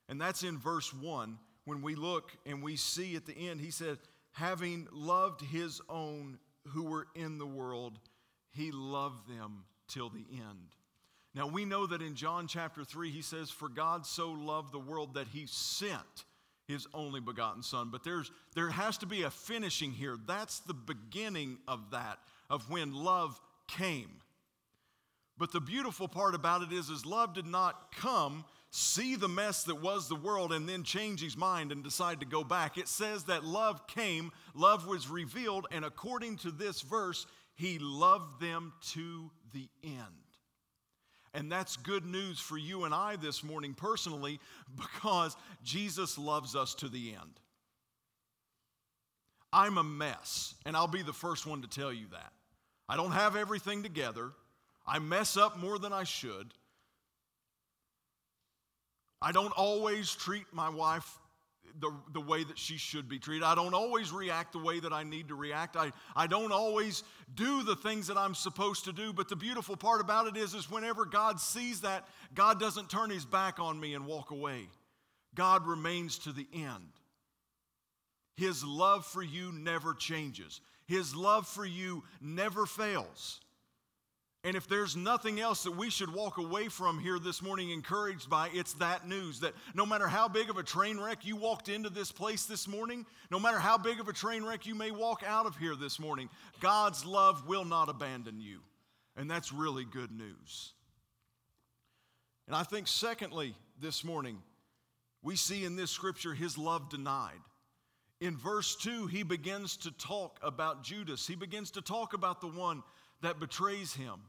And 0.08 0.20
that's 0.20 0.42
in 0.42 0.58
verse 0.58 0.92
1 0.92 1.38
when 1.64 1.82
we 1.82 1.94
look 1.94 2.32
and 2.46 2.62
we 2.62 2.76
see 2.76 3.16
at 3.16 3.26
the 3.26 3.48
end, 3.48 3.60
he 3.60 3.70
said, 3.70 3.98
having 4.32 4.88
loved 4.92 5.40
his 5.40 5.80
own 5.88 6.38
who 6.68 6.84
were 6.84 7.06
in 7.14 7.38
the 7.38 7.46
world, 7.46 7.98
he 8.52 8.70
loved 8.72 9.28
them 9.28 9.64
till 9.88 10.08
the 10.08 10.24
end. 10.32 10.74
Now 11.34 11.46
we 11.46 11.64
know 11.64 11.86
that 11.86 12.02
in 12.02 12.16
John 12.16 12.46
chapter 12.48 12.84
3, 12.84 13.10
he 13.10 13.22
says, 13.22 13.50
For 13.50 13.68
God 13.68 14.04
so 14.04 14.30
loved 14.30 14.72
the 14.72 14.78
world 14.78 15.14
that 15.14 15.28
he 15.28 15.46
sent 15.46 16.24
his 16.66 16.86
only 16.94 17.20
begotten 17.20 17.62
son. 17.62 17.90
But 17.90 18.04
there's, 18.04 18.30
there 18.54 18.70
has 18.70 18.98
to 18.98 19.06
be 19.06 19.22
a 19.22 19.30
finishing 19.30 19.92
here. 19.92 20.16
That's 20.26 20.60
the 20.60 20.74
beginning 20.74 21.58
of 21.68 21.90
that, 21.92 22.18
of 22.48 22.68
when 22.70 22.92
love 22.92 23.40
came. 23.68 24.10
But 25.38 25.52
the 25.52 25.60
beautiful 25.60 26.06
part 26.06 26.34
about 26.34 26.62
it 26.62 26.72
is, 26.72 26.90
is 26.90 27.06
love 27.06 27.34
did 27.34 27.46
not 27.46 27.92
come, 27.96 28.44
see 28.70 29.16
the 29.16 29.28
mess 29.28 29.64
that 29.64 29.80
was 29.80 30.08
the 30.08 30.14
world, 30.14 30.52
and 30.52 30.68
then 30.68 30.84
change 30.84 31.22
his 31.22 31.36
mind 31.36 31.72
and 31.72 31.82
decide 31.82 32.20
to 32.20 32.26
go 32.26 32.44
back. 32.44 32.76
It 32.76 32.88
says 32.88 33.24
that 33.24 33.44
love 33.44 33.86
came, 33.86 34.32
love 34.54 34.86
was 34.86 35.08
revealed, 35.08 35.66
and 35.70 35.84
according 35.84 36.36
to 36.38 36.50
this 36.50 36.82
verse, 36.82 37.24
he 37.54 37.78
loved 37.78 38.40
them 38.40 38.74
to 38.92 39.30
the 39.54 39.68
end. 39.82 40.29
And 41.32 41.50
that's 41.50 41.76
good 41.76 42.04
news 42.04 42.40
for 42.40 42.58
you 42.58 42.84
and 42.84 42.94
I 42.94 43.16
this 43.16 43.44
morning 43.44 43.74
personally 43.74 44.40
because 44.76 45.36
Jesus 45.62 46.18
loves 46.18 46.56
us 46.56 46.74
to 46.76 46.88
the 46.88 47.10
end. 47.10 47.40
I'm 49.52 49.78
a 49.78 49.84
mess, 49.84 50.54
and 50.64 50.76
I'll 50.76 50.86
be 50.86 51.02
the 51.02 51.12
first 51.12 51.46
one 51.46 51.62
to 51.62 51.68
tell 51.68 51.92
you 51.92 52.06
that. 52.12 52.32
I 52.88 52.96
don't 52.96 53.12
have 53.12 53.36
everything 53.36 53.82
together. 53.82 54.30
I 54.86 54.98
mess 54.98 55.36
up 55.36 55.58
more 55.58 55.78
than 55.78 55.92
I 55.92 56.04
should. 56.04 56.52
I 59.22 59.32
don't 59.32 59.52
always 59.52 60.14
treat 60.14 60.46
my 60.52 60.68
wife 60.68 61.18
the, 61.80 61.92
the 62.12 62.20
way 62.20 62.44
that 62.44 62.58
she 62.58 62.76
should 62.76 63.08
be 63.08 63.18
treated. 63.18 63.42
I 63.44 63.54
don't 63.54 63.74
always 63.74 64.12
react 64.12 64.52
the 64.52 64.58
way 64.58 64.80
that 64.80 64.92
I 64.92 65.02
need 65.02 65.28
to 65.28 65.34
react. 65.34 65.76
I, 65.76 65.92
I 66.14 66.26
don't 66.26 66.52
always 66.52 67.02
do 67.34 67.62
the 67.62 67.76
things 67.76 68.06
that 68.08 68.16
I'm 68.16 68.34
supposed 68.34 68.84
to 68.84 68.92
do. 68.92 69.12
But 69.12 69.28
the 69.28 69.36
beautiful 69.36 69.76
part 69.76 70.00
about 70.00 70.26
it 70.26 70.36
is, 70.36 70.54
is 70.54 70.70
whenever 70.70 71.04
God 71.04 71.40
sees 71.40 71.80
that, 71.82 72.06
God 72.34 72.60
doesn't 72.60 72.90
turn 72.90 73.10
his 73.10 73.24
back 73.24 73.58
on 73.58 73.78
me 73.78 73.94
and 73.94 74.06
walk 74.06 74.30
away. 74.30 74.68
God 75.34 75.66
remains 75.66 76.18
to 76.20 76.32
the 76.32 76.46
end. 76.52 76.88
His 78.36 78.64
love 78.64 79.04
for 79.04 79.22
you 79.22 79.52
never 79.52 79.94
changes. 79.94 80.60
His 80.86 81.14
love 81.14 81.46
for 81.46 81.64
you 81.64 82.04
never 82.20 82.66
fails. 82.66 83.40
And 84.42 84.56
if 84.56 84.66
there's 84.66 84.96
nothing 84.96 85.38
else 85.38 85.64
that 85.64 85.76
we 85.76 85.90
should 85.90 86.12
walk 86.12 86.38
away 86.38 86.68
from 86.68 86.98
here 86.98 87.18
this 87.18 87.42
morning 87.42 87.70
encouraged 87.70 88.30
by, 88.30 88.48
it's 88.54 88.72
that 88.74 89.06
news 89.06 89.40
that 89.40 89.52
no 89.74 89.84
matter 89.84 90.08
how 90.08 90.28
big 90.28 90.48
of 90.48 90.56
a 90.56 90.62
train 90.62 90.98
wreck 90.98 91.26
you 91.26 91.36
walked 91.36 91.68
into 91.68 91.90
this 91.90 92.10
place 92.10 92.46
this 92.46 92.66
morning, 92.66 93.04
no 93.30 93.38
matter 93.38 93.58
how 93.58 93.76
big 93.76 94.00
of 94.00 94.08
a 94.08 94.14
train 94.14 94.42
wreck 94.42 94.64
you 94.64 94.74
may 94.74 94.90
walk 94.90 95.22
out 95.26 95.44
of 95.44 95.58
here 95.58 95.76
this 95.76 96.00
morning, 96.00 96.30
God's 96.60 97.04
love 97.04 97.46
will 97.46 97.66
not 97.66 97.90
abandon 97.90 98.40
you. 98.40 98.60
And 99.14 99.30
that's 99.30 99.52
really 99.52 99.84
good 99.84 100.10
news. 100.10 100.72
And 102.46 102.56
I 102.56 102.62
think, 102.62 102.88
secondly, 102.88 103.54
this 103.78 104.02
morning, 104.04 104.38
we 105.22 105.36
see 105.36 105.66
in 105.66 105.76
this 105.76 105.90
scripture 105.90 106.32
his 106.32 106.56
love 106.56 106.88
denied. 106.88 107.40
In 108.22 108.38
verse 108.38 108.74
2, 108.76 109.06
he 109.06 109.22
begins 109.22 109.76
to 109.78 109.90
talk 109.90 110.38
about 110.42 110.82
Judas. 110.82 111.26
He 111.26 111.36
begins 111.36 111.70
to 111.72 111.82
talk 111.82 112.14
about 112.14 112.40
the 112.40 112.48
one 112.48 112.82
that 113.22 113.38
betrays 113.38 113.94
him. 113.94 114.20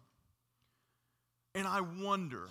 And 1.54 1.68
I 1.68 1.82
wonder, 1.82 2.50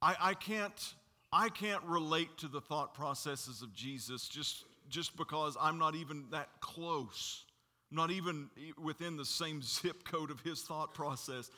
I, 0.00 0.16
I, 0.20 0.34
can't, 0.34 0.94
I 1.32 1.48
can't 1.48 1.82
relate 1.84 2.38
to 2.38 2.48
the 2.48 2.60
thought 2.60 2.94
processes 2.94 3.62
of 3.62 3.74
Jesus 3.74 4.28
just, 4.28 4.64
just 4.88 5.16
because 5.16 5.56
I'm 5.60 5.78
not 5.78 5.94
even 5.94 6.26
that 6.30 6.48
close, 6.60 7.44
not 7.90 8.10
even 8.10 8.48
within 8.80 9.16
the 9.16 9.24
same 9.24 9.60
zip 9.62 10.04
code 10.04 10.30
of 10.30 10.40
his 10.40 10.62
thought 10.62 10.94
process. 10.94 11.50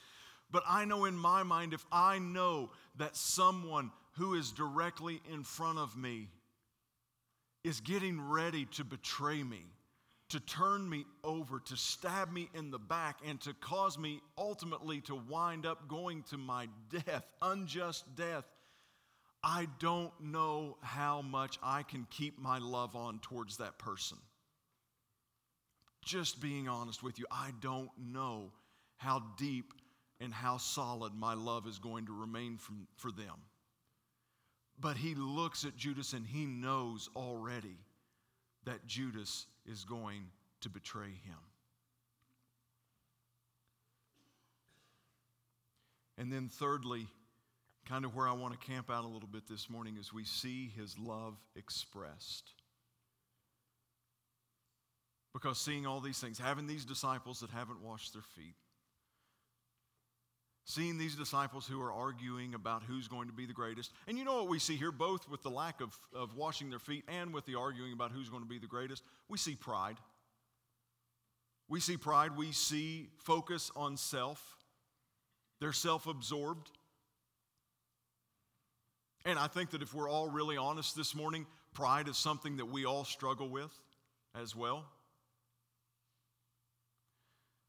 But 0.50 0.62
I 0.68 0.84
know 0.84 1.04
in 1.04 1.16
my 1.16 1.42
mind, 1.42 1.72
if 1.72 1.84
I 1.90 2.18
know 2.18 2.70
that 2.96 3.16
someone 3.16 3.90
who 4.12 4.34
is 4.34 4.52
directly 4.52 5.20
in 5.32 5.42
front 5.42 5.78
of 5.78 5.96
me 5.96 6.28
is 7.64 7.80
getting 7.80 8.20
ready 8.20 8.66
to 8.66 8.84
betray 8.84 9.42
me, 9.42 9.64
to 10.32 10.40
turn 10.40 10.88
me 10.88 11.04
over, 11.24 11.60
to 11.60 11.76
stab 11.76 12.32
me 12.32 12.48
in 12.54 12.70
the 12.70 12.78
back, 12.78 13.18
and 13.26 13.38
to 13.42 13.52
cause 13.52 13.98
me 13.98 14.20
ultimately 14.38 15.02
to 15.02 15.14
wind 15.14 15.66
up 15.66 15.88
going 15.88 16.22
to 16.24 16.38
my 16.38 16.68
death, 16.90 17.24
unjust 17.42 18.04
death, 18.16 18.44
I 19.44 19.68
don't 19.78 20.12
know 20.20 20.78
how 20.80 21.20
much 21.20 21.58
I 21.62 21.82
can 21.82 22.06
keep 22.10 22.38
my 22.38 22.58
love 22.58 22.96
on 22.96 23.18
towards 23.18 23.58
that 23.58 23.78
person. 23.78 24.16
Just 26.02 26.40
being 26.40 26.66
honest 26.66 27.02
with 27.02 27.18
you, 27.18 27.26
I 27.30 27.50
don't 27.60 27.90
know 27.98 28.52
how 28.96 29.22
deep 29.36 29.74
and 30.18 30.32
how 30.32 30.56
solid 30.56 31.14
my 31.14 31.34
love 31.34 31.66
is 31.66 31.78
going 31.78 32.06
to 32.06 32.18
remain 32.18 32.56
from, 32.56 32.86
for 32.96 33.12
them. 33.12 33.36
But 34.80 34.96
he 34.96 35.14
looks 35.14 35.66
at 35.66 35.76
Judas 35.76 36.14
and 36.14 36.26
he 36.26 36.46
knows 36.46 37.10
already 37.14 37.76
that 38.64 38.86
Judas 38.86 39.46
is 39.66 39.84
going 39.84 40.26
to 40.60 40.68
betray 40.68 41.08
him. 41.08 41.38
And 46.18 46.32
then, 46.32 46.48
thirdly, 46.48 47.06
kind 47.88 48.04
of 48.04 48.14
where 48.14 48.28
I 48.28 48.32
want 48.32 48.58
to 48.58 48.66
camp 48.66 48.90
out 48.90 49.04
a 49.04 49.08
little 49.08 49.28
bit 49.28 49.48
this 49.48 49.68
morning 49.68 49.96
is 49.98 50.12
we 50.12 50.24
see 50.24 50.70
his 50.76 50.98
love 50.98 51.36
expressed. 51.56 52.52
Because 55.32 55.58
seeing 55.58 55.86
all 55.86 56.00
these 56.00 56.18
things, 56.18 56.38
having 56.38 56.66
these 56.66 56.84
disciples 56.84 57.40
that 57.40 57.50
haven't 57.50 57.82
washed 57.82 58.12
their 58.12 58.22
feet, 58.22 58.54
seeing 60.64 60.96
these 60.96 61.16
disciples 61.16 61.66
who 61.66 61.80
are 61.80 61.92
arguing 61.92 62.54
about 62.54 62.82
who's 62.84 63.08
going 63.08 63.26
to 63.26 63.34
be 63.34 63.46
the 63.46 63.52
greatest. 63.52 63.90
And 64.06 64.16
you 64.16 64.24
know 64.24 64.34
what 64.34 64.48
we 64.48 64.58
see 64.58 64.76
here, 64.76 64.92
both 64.92 65.28
with 65.28 65.42
the 65.42 65.50
lack 65.50 65.80
of, 65.80 65.98
of 66.14 66.36
washing 66.36 66.70
their 66.70 66.78
feet 66.78 67.04
and 67.08 67.34
with 67.34 67.46
the 67.46 67.56
arguing 67.56 67.92
about 67.92 68.12
who's 68.12 68.28
going 68.28 68.42
to 68.42 68.48
be 68.48 68.58
the 68.58 68.66
greatest? 68.66 69.02
We 69.28 69.38
see 69.38 69.56
pride. 69.56 69.96
We 71.68 71.80
see 71.80 71.96
pride. 71.96 72.36
We 72.36 72.52
see 72.52 73.08
focus 73.18 73.70
on 73.74 73.96
self. 73.96 74.40
They're 75.60 75.72
self 75.72 76.06
absorbed. 76.06 76.70
And 79.24 79.38
I 79.38 79.46
think 79.46 79.70
that 79.70 79.82
if 79.82 79.94
we're 79.94 80.10
all 80.10 80.28
really 80.28 80.56
honest 80.56 80.96
this 80.96 81.14
morning, 81.14 81.46
pride 81.74 82.08
is 82.08 82.16
something 82.16 82.56
that 82.56 82.66
we 82.66 82.84
all 82.84 83.04
struggle 83.04 83.48
with 83.48 83.72
as 84.40 84.54
well. 84.54 84.84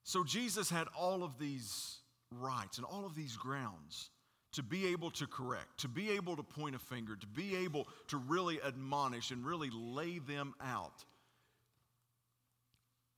So 0.03 0.23
Jesus 0.23 0.69
had 0.69 0.87
all 0.97 1.23
of 1.23 1.39
these 1.39 1.97
rights 2.39 2.77
and 2.77 2.85
all 2.85 3.05
of 3.05 3.15
these 3.15 3.35
grounds 3.35 4.09
to 4.53 4.63
be 4.63 4.87
able 4.87 5.11
to 5.11 5.27
correct, 5.27 5.79
to 5.79 5.87
be 5.87 6.11
able 6.11 6.35
to 6.35 6.43
point 6.43 6.75
a 6.75 6.79
finger, 6.79 7.15
to 7.15 7.27
be 7.27 7.55
able 7.55 7.87
to 8.07 8.17
really 8.17 8.61
admonish 8.61 9.31
and 9.31 9.45
really 9.45 9.69
lay 9.71 10.19
them 10.19 10.53
out. 10.61 11.03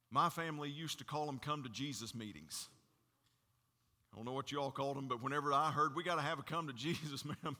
My 0.10 0.29
family 0.29 0.69
used 0.69 1.00
to 1.00 1.03
call 1.03 1.25
them 1.25 1.39
come 1.39 1.63
to 1.63 1.69
Jesus 1.69 2.15
meetings. 2.15 2.69
I 4.13 4.17
don't 4.17 4.25
know 4.25 4.31
what 4.31 4.50
you 4.50 4.62
all 4.62 4.72
called 4.72 4.95
them, 4.95 5.10
but 5.10 5.22
whenever 5.22 5.51
I 5.51 5.72
heard 5.72 5.93
we 5.93 6.01
got 6.01 6.15
to 6.15 6.22
have 6.22 6.39
a 6.39 6.43
come 6.43 6.67
to 6.67 6.74
Jesus, 6.74 7.25
man, 7.43 7.55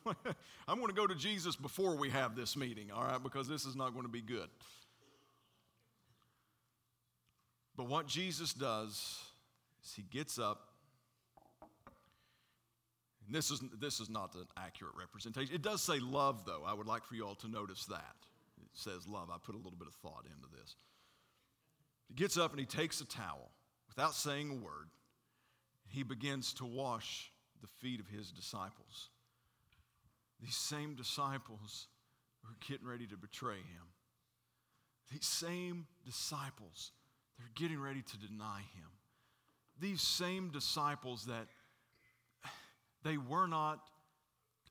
I'm 0.68 0.78
going 0.78 0.88
to 0.88 0.94
go 0.94 1.06
to 1.06 1.16
Jesus 1.16 1.58
before 1.58 1.98
we 1.98 2.10
have 2.12 2.34
this 2.34 2.56
meeting, 2.56 2.92
all 2.92 3.04
right, 3.04 3.22
because 3.22 3.50
this 3.50 3.66
is 3.66 3.76
not 3.76 3.92
going 3.92 4.06
to 4.06 4.12
be 4.12 4.22
good. 4.22 4.48
But 7.76 7.88
what 7.88 8.08
Jesus 8.08 8.54
does 8.54 9.20
is 9.84 9.94
he 9.94 10.04
gets 10.04 10.40
up 10.40 10.70
and 13.26 13.36
this 13.36 13.50
is, 13.52 13.62
this 13.80 14.00
is 14.00 14.10
not 14.10 14.36
an 14.36 14.46
accurate 14.58 14.94
representation. 14.98 15.54
It 15.54 15.62
does 15.62 15.82
say 15.82 16.00
love, 16.00 16.46
though. 16.46 16.64
I 16.66 16.74
would 16.74 16.88
like 16.88 17.06
for 17.06 17.16
you 17.16 17.26
all 17.26 17.36
to 17.36 17.48
notice 17.48 17.86
that. 17.86 18.16
It 18.62 18.70
says 18.74 19.08
love. 19.08 19.30
I 19.32 19.38
put 19.44 19.56
a 19.56 19.58
little 19.58 19.78
bit 19.78 19.88
of 19.88 19.96
thought 19.96 20.26
into 20.26 20.48
this. 20.60 20.76
He 22.08 22.14
gets 22.14 22.38
up 22.38 22.52
and 22.52 22.60
he 22.60 22.66
takes 22.66 23.02
a 23.02 23.06
towel 23.06 23.50
without 23.88 24.14
saying 24.14 24.50
a 24.52 24.54
word. 24.54 24.90
He 25.88 26.04
begins 26.04 26.54
to 26.56 26.66
wash 26.66 27.32
the 27.62 27.68
feet 27.68 28.00
of 28.00 28.08
his 28.08 28.32
disciples. 28.32 29.10
These 30.42 30.56
same 30.56 30.96
disciples 30.96 31.88
who 32.44 32.52
are 32.52 32.58
getting 32.68 32.88
ready 32.88 33.08
to 33.08 33.18
betray 33.18 33.56
him. 33.56 33.88
These 35.12 35.26
same 35.26 35.88
disciples, 36.06 36.92
they're 37.38 37.48
getting 37.56 37.80
ready 37.80 38.02
to 38.02 38.18
deny 38.18 38.60
him. 38.76 38.90
These 39.80 40.02
same 40.02 40.50
disciples 40.50 41.26
that 41.26 41.48
they 43.06 43.18
were 43.18 43.48
not 43.48 43.80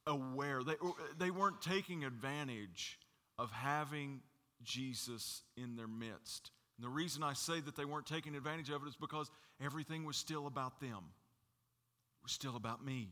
aware, 0.06 0.62
they, 0.62 0.74
they 1.18 1.30
weren't 1.30 1.62
taking 1.62 2.04
advantage 2.04 2.98
of 3.38 3.50
having 3.52 4.20
Jesus 4.62 5.42
in 5.56 5.76
their 5.76 5.86
midst. 5.86 6.50
And 6.76 6.84
the 6.84 6.90
reason 6.90 7.22
I 7.22 7.32
say 7.32 7.60
that 7.60 7.76
they 7.76 7.84
weren't 7.84 8.06
taking 8.06 8.34
advantage 8.34 8.68
of 8.70 8.82
it 8.82 8.88
is 8.88 8.96
because 8.96 9.30
everything 9.64 10.04
was 10.04 10.16
still 10.16 10.46
about 10.46 10.80
them. 10.80 10.90
It 10.98 12.24
was 12.24 12.32
still 12.32 12.56
about 12.56 12.84
me. 12.84 13.08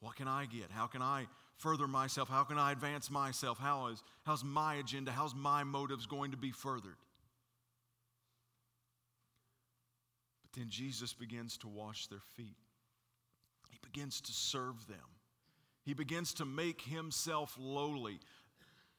What 0.00 0.16
can 0.16 0.28
I 0.28 0.46
get? 0.46 0.70
How 0.70 0.86
can 0.86 1.00
I 1.00 1.26
further 1.56 1.86
myself? 1.86 2.28
How 2.28 2.42
can 2.42 2.58
I 2.58 2.72
advance 2.72 3.10
myself? 3.10 3.58
How 3.58 3.88
is, 3.88 4.02
how's 4.24 4.42
my 4.42 4.74
agenda? 4.76 5.12
How's 5.12 5.34
my 5.34 5.62
motives 5.62 6.06
going 6.06 6.32
to 6.32 6.36
be 6.36 6.50
furthered? 6.50 6.96
But 10.42 10.58
then 10.58 10.70
Jesus 10.70 11.12
begins 11.12 11.56
to 11.58 11.68
wash 11.68 12.08
their 12.08 12.22
feet 12.36 12.56
begins 13.92 14.20
to 14.22 14.32
serve 14.32 14.86
them. 14.86 14.98
He 15.84 15.94
begins 15.94 16.34
to 16.34 16.44
make 16.44 16.82
himself 16.82 17.56
lowly. 17.58 18.20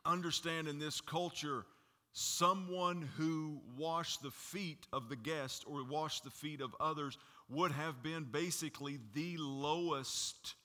Understand 0.05 0.67
in 0.67 0.79
this 0.79 0.99
culture, 0.99 1.65
someone 2.11 3.07
who 3.17 3.61
washed 3.77 4.21
the 4.21 4.31
feet 4.31 4.87
of 4.91 5.09
the 5.09 5.15
guest 5.15 5.63
or 5.67 5.83
washed 5.83 6.23
the 6.23 6.29
feet 6.29 6.61
of 6.61 6.75
others 6.79 7.17
would 7.49 7.71
have 7.71 8.01
been 8.01 8.23
basically 8.23 8.99
the 9.13 9.37
lowest 9.37 10.55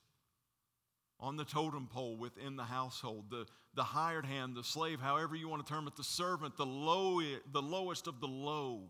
on 1.20 1.36
the 1.36 1.44
totem 1.44 1.86
pole 1.86 2.16
within 2.16 2.56
the 2.56 2.64
household, 2.64 3.24
the, 3.30 3.46
the 3.74 3.82
hired 3.82 4.26
hand, 4.26 4.54
the 4.54 4.64
slave, 4.64 5.00
however 5.00 5.34
you 5.34 5.48
want 5.48 5.64
to 5.64 5.72
term 5.72 5.86
it, 5.86 5.96
the 5.96 6.04
servant, 6.04 6.56
the, 6.56 6.66
low, 6.66 7.20
the 7.52 7.62
lowest 7.62 8.06
of 8.06 8.20
the 8.20 8.26
low 8.26 8.82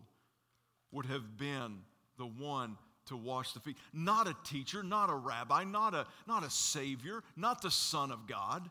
would 0.91 1.05
have 1.05 1.37
been 1.37 1.79
the 2.17 2.25
one 2.25 2.77
to 3.07 3.17
wash 3.17 3.53
the 3.53 3.59
feet. 3.59 3.77
Not 3.93 4.27
a 4.27 4.35
teacher, 4.43 4.83
not 4.83 5.09
a 5.09 5.15
rabbi, 5.15 5.63
not 5.63 5.93
a, 5.93 6.05
not 6.27 6.43
a 6.43 6.49
savior, 6.49 7.23
not 7.35 7.61
the 7.61 7.71
Son 7.71 8.11
of 8.11 8.27
God. 8.27 8.69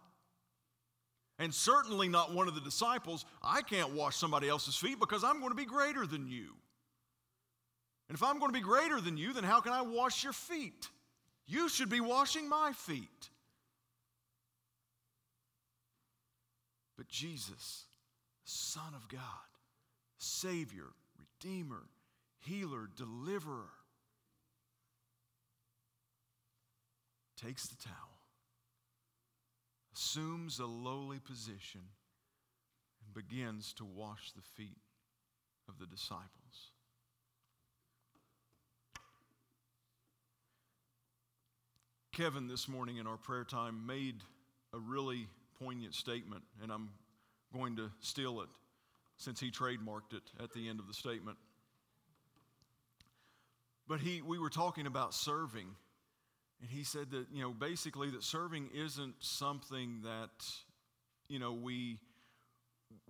And 1.39 1.53
certainly 1.53 2.09
not 2.09 2.33
one 2.33 2.49
of 2.49 2.55
the 2.55 2.61
disciples. 2.61 3.27
I 3.43 3.63
can't 3.63 3.93
wash 3.93 4.17
somebody 4.17 4.49
else's 4.49 4.77
feet 4.77 4.99
because 4.99 5.23
I'm 5.23 5.39
going 5.41 5.51
to 5.51 5.57
be 5.57 5.67
greater 5.67 6.07
than 6.07 6.27
you. 6.27 6.53
And 8.09 8.17
if 8.17 8.23
I'm 8.23 8.39
going 8.39 8.53
to 8.53 8.59
be 8.59 8.65
greater 8.65 9.01
than 9.01 9.17
you, 9.17 9.33
then 9.33 9.45
how 9.45 9.61
can 9.61 9.73
I 9.73 9.83
wash 9.83 10.25
your 10.25 10.33
feet? 10.33 10.89
You 11.47 11.69
should 11.69 11.91
be 11.91 12.01
washing 12.01 12.49
my 12.49 12.73
feet. 12.73 13.31
But 16.97 17.09
Jesus, 17.09 17.85
Son 18.45 18.95
of 18.95 19.09
God, 19.09 19.21
Savior, 20.19 20.87
Redeemer, 21.19 21.83
Healer, 22.39 22.89
Deliverer, 22.97 23.69
takes 27.37 27.67
the 27.69 27.77
towel, 27.77 28.19
assumes 29.95 30.59
a 30.59 30.67
lowly 30.67 31.19
position, 31.19 31.83
and 33.05 33.15
begins 33.15 33.73
to 33.75 33.85
wash 33.85 34.33
the 34.33 34.43
feet 34.43 34.79
of 35.69 35.79
the 35.79 35.87
disciples. 35.87 36.71
Kevin, 42.13 42.49
this 42.49 42.67
morning 42.67 42.97
in 42.97 43.07
our 43.07 43.19
prayer 43.19 43.45
time, 43.45 43.87
made 43.87 44.15
a 44.73 44.79
really 44.79 45.29
poignant 45.59 45.95
statement, 45.95 46.43
and 46.63 46.73
I'm 46.73 46.89
going 47.53 47.77
to 47.77 47.91
steal 48.01 48.41
it 48.41 48.49
since 49.19 49.39
he 49.39 49.51
trademarked 49.51 50.15
it 50.15 50.23
at 50.43 50.53
the 50.53 50.69
end 50.69 50.81
of 50.81 50.87
the 50.87 50.95
statement. 50.95 51.37
But 53.87 54.01
he, 54.01 54.23
we 54.23 54.39
were 54.39 54.51
talking 54.51 54.87
about 54.87 55.15
serving 55.15 55.69
and 56.61 56.71
he 56.71 56.85
said 56.85 57.11
that, 57.11 57.27
you 57.33 57.43
know, 57.43 57.51
basically 57.51 58.11
that 58.11 58.23
serving 58.23 58.71
isn't 58.75 59.15
something 59.21 60.01
that, 60.05 60.31
you 61.29 61.39
know, 61.39 61.53
we 61.53 61.99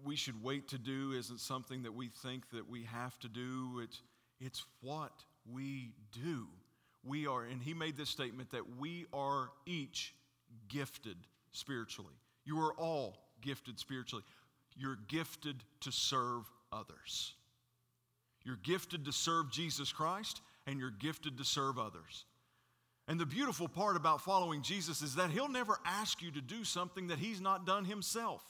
we 0.04 0.16
should 0.16 0.42
wait 0.42 0.68
to 0.68 0.78
do, 0.78 1.12
isn't 1.12 1.40
something 1.40 1.82
that 1.82 1.94
we 1.94 2.08
think 2.08 2.50
that 2.50 2.68
we 2.68 2.84
have 2.84 3.18
to 3.20 3.28
do. 3.28 3.80
It's 3.82 4.02
it's 4.40 4.64
what 4.80 5.12
we 5.50 5.92
do. 6.12 6.46
We 7.04 7.26
are, 7.26 7.44
and 7.44 7.62
he 7.62 7.72
made 7.72 7.96
this 7.96 8.10
statement 8.10 8.50
that 8.50 8.78
we 8.78 9.06
are 9.12 9.50
each 9.64 10.12
gifted 10.68 11.16
spiritually. 11.52 12.14
You 12.44 12.60
are 12.60 12.72
all 12.74 13.16
gifted 13.40 13.78
spiritually. 13.78 14.24
You're 14.76 14.98
gifted 15.08 15.56
to 15.80 15.92
serve 15.92 16.50
others. 16.72 17.34
You're 18.44 18.58
gifted 18.62 19.04
to 19.04 19.12
serve 19.12 19.50
Jesus 19.52 19.92
Christ, 19.92 20.40
and 20.66 20.78
you're 20.80 20.90
gifted 20.90 21.38
to 21.38 21.44
serve 21.44 21.78
others. 21.78 22.24
And 23.08 23.20
the 23.20 23.26
beautiful 23.26 23.68
part 23.68 23.96
about 23.96 24.20
following 24.20 24.62
Jesus 24.62 25.00
is 25.00 25.14
that 25.14 25.30
he'll 25.30 25.48
never 25.48 25.78
ask 25.84 26.20
you 26.22 26.30
to 26.32 26.40
do 26.40 26.64
something 26.64 27.06
that 27.08 27.18
he's 27.18 27.40
not 27.40 27.64
done 27.64 27.84
himself. 27.84 28.42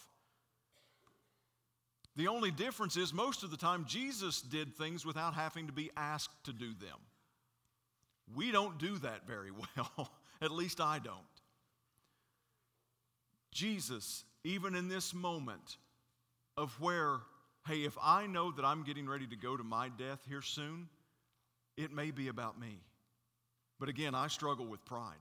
The 2.16 2.29
only 2.29 2.51
difference 2.51 2.97
is 2.97 3.12
most 3.12 3.42
of 3.42 3.51
the 3.51 3.59
time 3.59 3.85
Jesus 3.87 4.40
did 4.40 4.75
things 4.75 5.05
without 5.05 5.35
having 5.35 5.66
to 5.66 5.73
be 5.73 5.90
asked 5.97 6.45
to 6.45 6.53
do 6.53 6.73
them. 6.73 6.99
We 8.35 8.51
don't 8.51 8.79
do 8.79 8.97
that 8.99 9.27
very 9.27 9.51
well, 9.77 10.11
at 10.40 10.51
least 10.51 10.81
I 10.81 10.99
don't. 10.99 11.16
Jesus, 13.53 14.25
even 14.45 14.75
in 14.75 14.88
this 14.88 15.14
moment 15.14 15.77
of 16.57 16.79
where, 16.81 17.19
hey, 17.66 17.85
if 17.85 17.97
I 18.03 18.27
know 18.27 18.51
that 18.53 18.64
I'm 18.64 18.83
getting 18.83 19.07
ready 19.07 19.27
to 19.27 19.37
go 19.37 19.57
to 19.57 19.64
my 19.64 19.90
death 19.90 20.21
here 20.29 20.42
soon, 20.42 20.88
it 21.77 21.92
may 21.92 22.11
be 22.11 22.29
about 22.29 22.59
me. 22.59 22.81
But 23.79 23.89
again, 23.89 24.15
I 24.15 24.29
struggle 24.29 24.67
with 24.67 24.85
pride. 24.85 25.15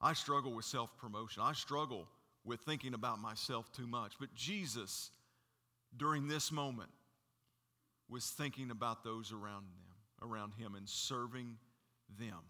I 0.00 0.12
struggle 0.12 0.52
with 0.52 0.64
self 0.64 0.96
promotion. 0.98 1.42
I 1.42 1.52
struggle 1.52 2.08
with 2.44 2.60
thinking 2.60 2.94
about 2.94 3.18
myself 3.20 3.72
too 3.72 3.86
much. 3.86 4.14
But 4.20 4.34
Jesus, 4.34 5.10
during 5.96 6.28
this 6.28 6.52
moment, 6.52 6.90
was 8.08 8.26
thinking 8.26 8.70
about 8.70 9.02
those 9.02 9.32
around 9.32 9.64
them, 9.64 10.30
around 10.30 10.52
him, 10.58 10.74
and 10.74 10.88
serving 10.88 11.56
them. 12.18 12.40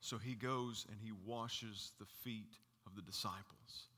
So 0.00 0.18
he 0.18 0.34
goes 0.34 0.86
and 0.90 0.98
he 1.02 1.12
washes 1.24 1.92
the 1.98 2.06
feet 2.06 2.56
of 2.86 2.94
the 2.94 3.02
disciples. 3.02 3.88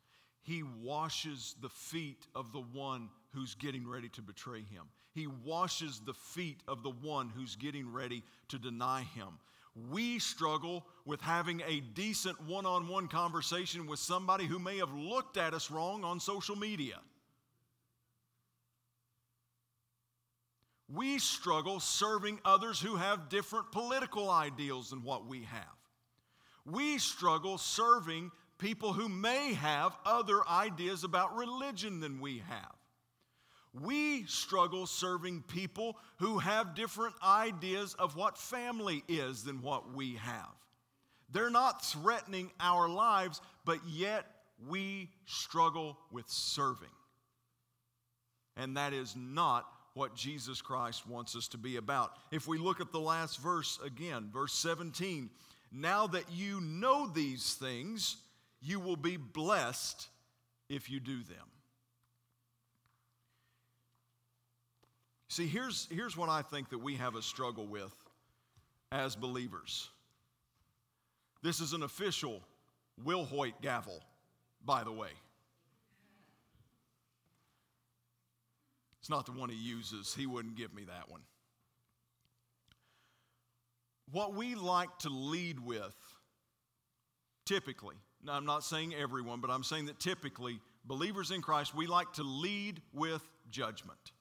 He 0.43 0.63
washes 0.63 1.55
the 1.61 1.69
feet 1.69 2.27
of 2.35 2.53
the 2.53 2.63
one 2.63 3.11
who's 3.33 3.55
getting 3.55 3.87
ready 3.87 4.09
to 4.11 4.23
betray 4.23 4.61
him. 4.61 4.85
He 5.15 5.27
washes 5.27 6.01
the 6.05 6.15
feet 6.15 6.63
of 6.69 6.83
the 6.83 6.91
one 6.91 7.31
who's 7.35 7.57
getting 7.57 7.93
ready 7.93 8.23
to 8.49 8.59
deny 8.59 9.03
him. 9.03 9.39
We 9.91 10.19
struggle 10.19 10.87
with 11.05 11.21
having 11.21 11.63
a 11.67 11.81
decent 11.81 12.41
one 12.43 12.67
on 12.67 12.89
one 12.89 13.09
conversation 13.09 13.87
with 13.87 13.99
somebody 13.99 14.47
who 14.47 14.59
may 14.59 14.79
have 14.79 14.93
looked 14.93 15.37
at 15.37 15.55
us 15.55 15.71
wrong 15.71 16.05
on 16.05 16.21
social 16.21 16.57
media. 16.57 17.01
We 20.93 21.19
struggle 21.19 21.81
serving 21.81 22.41
others 22.45 22.81
who 22.81 22.97
have 22.97 23.29
different 23.29 23.71
political 23.73 24.31
ideals 24.31 24.91
than 24.91 25.03
what 25.03 25.27
we 25.27 25.43
have. 25.43 25.65
We 26.65 26.99
struggle 26.99 27.59
serving 27.59 28.31
people 28.59 28.93
who 28.93 29.09
may 29.09 29.53
have 29.55 29.97
other 30.05 30.47
ideas 30.49 31.05
about 31.05 31.37
religion 31.37 32.01
than 32.01 32.21
we 32.21 32.43
have. 32.49 32.78
We 33.73 34.25
struggle 34.27 34.87
serving 34.87 35.43
people 35.43 35.97
who 36.17 36.39
have 36.39 36.75
different 36.75 37.15
ideas 37.23 37.95
of 37.95 38.17
what 38.17 38.39
family 38.39 39.05
is 39.09 39.45
than 39.45 39.63
what 39.63 39.95
we 39.95 40.15
have. 40.17 40.55
They're 41.31 41.51
not 41.51 41.85
threatening 41.85 42.51
our 42.59 42.89
lives, 42.89 43.41
but 43.65 43.79
yet 43.87 44.27
we 44.67 45.11
struggle 45.27 45.99
with 46.11 46.29
serving. 46.29 46.89
And 48.57 48.77
that 48.77 48.93
is 48.93 49.15
not 49.17 49.67
what 49.95 50.15
Jesus 50.15 50.63
Christ 50.63 51.07
wants 51.07 51.37
us 51.37 51.49
to 51.49 51.59
be 51.59 51.77
about. 51.77 52.13
If 52.31 52.49
we 52.49 52.59
look 52.59 52.81
at 52.81 52.93
the 52.93 53.01
last 53.01 53.41
verse 53.41 53.79
again, 53.85 54.31
verse 54.33 54.55
17, 54.55 55.29
now 55.71 56.07
that 56.09 56.31
you 56.31 56.61
know 56.61 57.07
these 57.07 57.55
things, 57.55 58.17
you 58.61 58.81
will 58.81 58.97
be 58.97 59.17
blessed 59.17 60.09
if 60.69 60.91
you 60.91 61.01
do 61.01 61.23
them. 61.23 61.47
See, 65.29 65.47
here's, 65.47 65.87
here's 65.91 66.17
what 66.17 66.31
I 66.31 66.43
think 66.43 66.71
that 66.71 66.79
we 66.79 66.95
have 66.95 67.15
a 67.15 67.23
struggle 67.23 67.67
with 67.67 67.93
as 68.91 69.15
believers. 69.15 69.91
This 71.43 71.61
is 71.61 71.75
an 71.75 71.83
official 71.83 72.41
Will 73.05 73.25
Hoyt 73.25 73.61
gavel, 73.61 74.03
by 74.65 74.83
the 74.83 74.93
way. 74.93 75.11
It's 79.01 79.11
not 79.11 79.27
the 79.27 79.33
one 79.33 79.49
he 79.49 79.57
uses, 79.57 80.15
he 80.15 80.27
wouldn't 80.27 80.57
give 80.57 80.75
me 80.75 80.85
that 80.85 81.11
one. 81.11 81.21
What 84.11 84.35
we 84.35 84.55
like 84.55 84.99
to 85.01 85.11
lead 85.11 85.61
with, 85.61 85.95
typically, 87.45 87.97
now 88.25 88.33
I'm 88.33 88.47
not 88.47 88.65
saying 88.65 88.95
everyone, 88.95 89.41
but 89.41 89.51
I'm 89.51 89.63
saying 89.63 89.87
that 89.87 90.01
typically, 90.01 90.59
believers 90.87 91.31
in 91.31 91.43
Christ, 91.43 91.75
we 91.75 91.87
like 91.87 92.15
to 92.15 92.23
lead 92.23 92.81
with 92.93 93.23
judgment. 93.51 94.13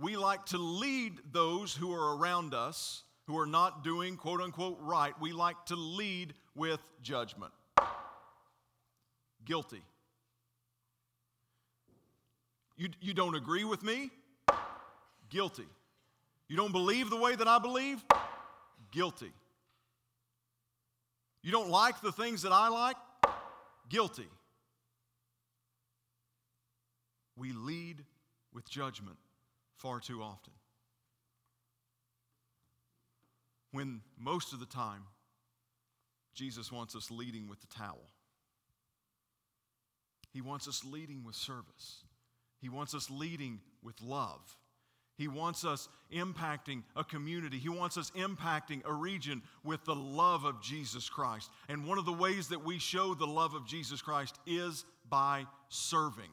We 0.00 0.16
like 0.16 0.46
to 0.46 0.58
lead 0.58 1.14
those 1.32 1.74
who 1.74 1.92
are 1.92 2.16
around 2.16 2.54
us 2.54 3.02
who 3.26 3.36
are 3.38 3.46
not 3.46 3.84
doing 3.84 4.16
quote 4.16 4.40
unquote 4.40 4.78
right. 4.80 5.12
We 5.20 5.32
like 5.32 5.56
to 5.66 5.76
lead 5.76 6.34
with 6.54 6.80
judgment. 7.02 7.52
Guilty. 9.44 9.82
You, 12.76 12.88
you 13.00 13.12
don't 13.12 13.34
agree 13.34 13.64
with 13.64 13.82
me? 13.82 14.10
Guilty. 15.30 15.66
You 16.48 16.56
don't 16.56 16.72
believe 16.72 17.10
the 17.10 17.16
way 17.16 17.34
that 17.34 17.48
I 17.48 17.58
believe? 17.58 18.02
Guilty. 18.92 19.32
You 21.42 21.50
don't 21.50 21.70
like 21.70 22.00
the 22.00 22.12
things 22.12 22.42
that 22.42 22.52
I 22.52 22.68
like? 22.68 22.96
Guilty. 23.88 24.28
We 27.36 27.52
lead 27.52 28.04
with 28.54 28.68
judgment 28.68 29.18
far 29.78 30.00
too 30.00 30.22
often. 30.22 30.52
When 33.72 34.00
most 34.18 34.52
of 34.52 34.60
the 34.60 34.66
time, 34.66 35.04
Jesus 36.34 36.70
wants 36.70 36.94
us 36.94 37.10
leading 37.10 37.48
with 37.48 37.60
the 37.60 37.66
towel. 37.66 38.10
He 40.32 40.40
wants 40.40 40.68
us 40.68 40.84
leading 40.84 41.24
with 41.24 41.34
service. 41.34 42.04
He 42.60 42.68
wants 42.68 42.94
us 42.94 43.10
leading 43.10 43.60
with 43.82 44.00
love. 44.02 44.56
He 45.16 45.26
wants 45.26 45.64
us 45.64 45.88
impacting 46.14 46.84
a 46.94 47.02
community. 47.02 47.58
He 47.58 47.68
wants 47.68 47.96
us 47.96 48.12
impacting 48.12 48.82
a 48.84 48.92
region 48.92 49.42
with 49.64 49.84
the 49.84 49.94
love 49.94 50.44
of 50.44 50.62
Jesus 50.62 51.08
Christ. 51.08 51.50
And 51.68 51.86
one 51.86 51.98
of 51.98 52.04
the 52.04 52.12
ways 52.12 52.48
that 52.48 52.64
we 52.64 52.78
show 52.78 53.14
the 53.14 53.26
love 53.26 53.54
of 53.54 53.66
Jesus 53.66 54.00
Christ 54.00 54.38
is 54.46 54.84
by 55.10 55.44
serving. 55.68 56.30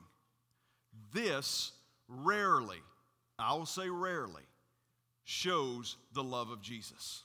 This 1.13 1.71
rarely, 2.07 2.77
I 3.37 3.53
will 3.53 3.65
say 3.65 3.89
rarely, 3.89 4.43
shows 5.23 5.97
the 6.13 6.23
love 6.23 6.49
of 6.49 6.61
Jesus. 6.61 7.23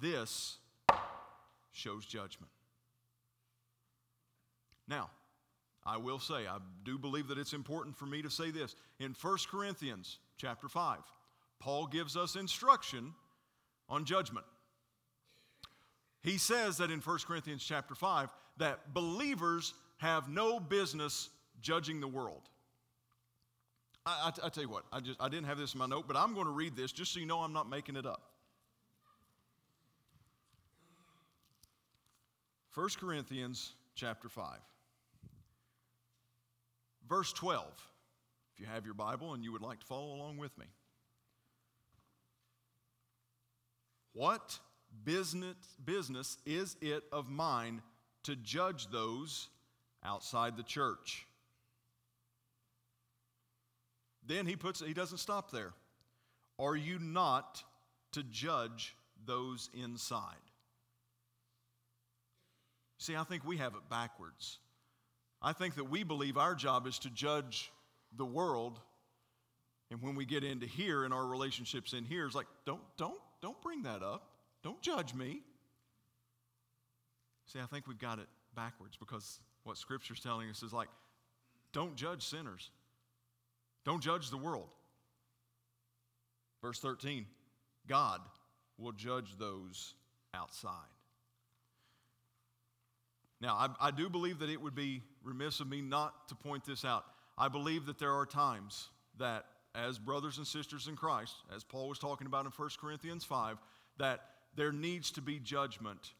This 0.00 0.58
shows 1.72 2.04
judgment. 2.04 2.50
Now, 4.88 5.10
I 5.84 5.96
will 5.96 6.18
say, 6.18 6.46
I 6.46 6.58
do 6.84 6.98
believe 6.98 7.28
that 7.28 7.38
it's 7.38 7.54
important 7.54 7.96
for 7.96 8.06
me 8.06 8.22
to 8.22 8.30
say 8.30 8.50
this. 8.50 8.76
In 9.00 9.16
1 9.20 9.36
Corinthians 9.50 10.18
chapter 10.36 10.68
5, 10.68 10.98
Paul 11.58 11.86
gives 11.86 12.16
us 12.16 12.36
instruction 12.36 13.14
on 13.88 14.04
judgment. 14.04 14.46
He 16.22 16.38
says 16.38 16.76
that 16.76 16.90
in 16.90 17.00
1 17.00 17.18
Corinthians 17.26 17.64
chapter 17.64 17.94
5 17.94 18.28
that 18.58 18.94
believers 18.94 19.74
have 19.98 20.28
no 20.28 20.60
business 20.60 21.30
judging 21.60 22.00
the 22.00 22.08
world. 22.08 22.48
I, 24.04 24.10
I, 24.10 24.46
I 24.46 24.48
tell 24.48 24.62
you 24.62 24.68
what, 24.68 24.84
I, 24.92 25.00
just, 25.00 25.20
I 25.20 25.28
didn't 25.28 25.46
have 25.46 25.58
this 25.58 25.74
in 25.74 25.78
my 25.78 25.86
note, 25.86 26.06
but 26.06 26.16
I'm 26.16 26.34
going 26.34 26.46
to 26.46 26.52
read 26.52 26.76
this 26.76 26.92
just 26.92 27.12
so 27.12 27.20
you 27.20 27.26
know 27.26 27.40
I'm 27.40 27.52
not 27.52 27.68
making 27.68 27.96
it 27.96 28.06
up. 28.06 28.22
1 32.74 32.88
Corinthians 32.98 33.74
chapter 33.94 34.28
5. 34.28 34.58
Verse 37.08 37.32
12, 37.34 37.64
if 38.54 38.60
you 38.60 38.66
have 38.66 38.84
your 38.86 38.94
Bible 38.94 39.34
and 39.34 39.44
you 39.44 39.52
would 39.52 39.60
like 39.60 39.80
to 39.80 39.86
follow 39.86 40.14
along 40.14 40.38
with 40.38 40.56
me. 40.56 40.66
What 44.14 44.58
business, 45.04 45.56
business 45.84 46.38
is 46.46 46.76
it 46.80 47.04
of 47.12 47.28
mine 47.28 47.82
to 48.24 48.36
judge 48.36 48.90
those 48.90 49.48
outside 50.04 50.56
the 50.56 50.62
church? 50.62 51.26
Then 54.26 54.46
he 54.46 54.56
puts 54.56 54.80
he 54.80 54.94
doesn't 54.94 55.18
stop 55.18 55.50
there. 55.50 55.72
Are 56.58 56.76
you 56.76 56.98
not 56.98 57.62
to 58.12 58.22
judge 58.22 58.96
those 59.26 59.68
inside? 59.74 60.36
See, 62.98 63.16
I 63.16 63.24
think 63.24 63.44
we 63.44 63.56
have 63.56 63.74
it 63.74 63.88
backwards. 63.90 64.58
I 65.42 65.52
think 65.52 65.74
that 65.74 65.90
we 65.90 66.04
believe 66.04 66.36
our 66.36 66.54
job 66.54 66.86
is 66.86 67.00
to 67.00 67.10
judge 67.10 67.72
the 68.16 68.24
world. 68.24 68.78
And 69.90 70.00
when 70.00 70.14
we 70.14 70.24
get 70.24 70.44
into 70.44 70.66
here 70.66 71.04
in 71.04 71.12
our 71.12 71.26
relationships 71.26 71.94
in 71.94 72.04
here, 72.04 72.26
it's 72.26 72.36
like, 72.36 72.46
don't, 72.64 72.80
don't, 72.96 73.18
don't 73.40 73.60
bring 73.60 73.82
that 73.82 74.02
up. 74.02 74.28
Don't 74.62 74.80
judge 74.80 75.14
me. 75.14 75.40
See, 77.46 77.58
I 77.58 77.66
think 77.66 77.88
we've 77.88 77.98
got 77.98 78.20
it 78.20 78.28
backwards 78.54 78.96
because 78.96 79.40
what 79.64 79.76
Scripture's 79.76 80.20
telling 80.20 80.48
us 80.48 80.62
is 80.62 80.72
like, 80.72 80.88
don't 81.72 81.96
judge 81.96 82.22
sinners. 82.22 82.70
Don't 83.84 84.02
judge 84.02 84.30
the 84.30 84.36
world. 84.36 84.68
Verse 86.62 86.78
13 86.78 87.26
God 87.88 88.20
will 88.78 88.92
judge 88.92 89.36
those 89.38 89.94
outside. 90.34 90.72
Now, 93.40 93.54
I, 93.54 93.88
I, 93.88 93.90
do 93.90 94.08
believe 94.08 94.38
that 94.38 94.48
it 94.48 94.60
would 94.60 94.74
be 94.74 95.02
remiss 95.24 95.58
of 95.58 95.68
me 95.68 95.82
not 95.82 96.28
to 96.28 96.36
point 96.36 96.64
this 96.64 96.84
out. 96.84 97.04
I 97.36 97.48
believe 97.48 97.86
that 97.86 97.98
there 97.98 98.12
are 98.12 98.24
times 98.24 98.88
that, 99.18 99.46
as 99.74 99.98
brothers 99.98 100.38
and 100.38 100.46
sisters 100.46 100.86
in 100.86 100.94
Christ, 100.94 101.34
as 101.54 101.64
Paul 101.64 101.88
was 101.88 101.98
talking 101.98 102.28
about 102.28 102.44
in 102.44 102.52
1 102.52 102.68
Corinthians 102.80 103.24
5, 103.24 103.58
that 103.98 104.20
there 104.54 104.70
needs 104.70 105.10
to 105.12 105.20
be 105.20 105.40
judgment 105.40 106.12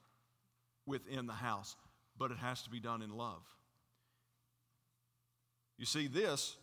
within 0.85 1.27
the 1.27 1.33
house, 1.33 1.77
but 2.19 2.33
it 2.33 2.39
has 2.39 2.63
to 2.63 2.71
be 2.71 2.81
done 2.81 3.03
in 3.03 3.11
love. 3.17 3.43
You 5.79 5.87
see, 5.87 6.09
this. 6.09 6.57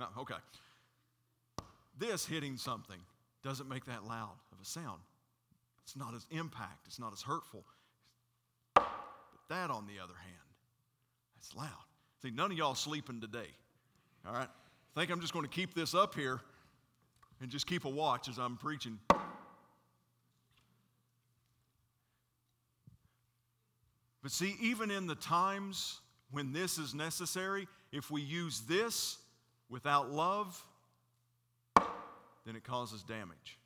No, 0.00 0.06
okay. 0.18 0.34
This 1.98 2.24
hitting 2.24 2.56
something 2.56 2.98
doesn't 3.44 3.68
make 3.68 3.84
that 3.84 4.06
loud 4.06 4.32
of 4.50 4.58
a 4.60 4.64
sound. 4.64 5.00
It's 5.84 5.94
not 5.94 6.14
as 6.14 6.26
impact, 6.30 6.86
it's 6.86 6.98
not 6.98 7.12
as 7.12 7.20
hurtful. 7.20 7.64
But 8.74 8.88
that, 9.50 9.70
on 9.70 9.86
the 9.86 10.02
other 10.02 10.14
hand, 10.14 10.48
that's 11.36 11.54
loud. 11.54 11.84
See, 12.22 12.30
none 12.30 12.50
of 12.50 12.56
y'all 12.56 12.74
sleeping 12.74 13.20
today. 13.20 13.48
All 14.26 14.32
right? 14.32 14.48
I 14.48 15.00
think 15.00 15.12
I'm 15.12 15.20
just 15.20 15.34
going 15.34 15.44
to 15.44 15.50
keep 15.50 15.74
this 15.74 15.94
up 15.94 16.14
here 16.14 16.40
and 17.42 17.50
just 17.50 17.66
keep 17.66 17.84
a 17.84 17.88
watch 17.88 18.28
as 18.28 18.38
I'm 18.38 18.56
preaching. 18.56 18.98
But 24.22 24.32
see, 24.32 24.56
even 24.60 24.90
in 24.90 25.06
the 25.06 25.14
times 25.14 26.00
when 26.30 26.52
this 26.52 26.78
is 26.78 26.94
necessary, 26.94 27.66
if 27.92 28.10
we 28.10 28.22
use 28.22 28.60
this 28.60 29.18
without 29.70 30.10
love, 30.10 30.62
then 32.44 32.56
it 32.56 32.64
causes 32.64 33.02
damage. 33.02 33.58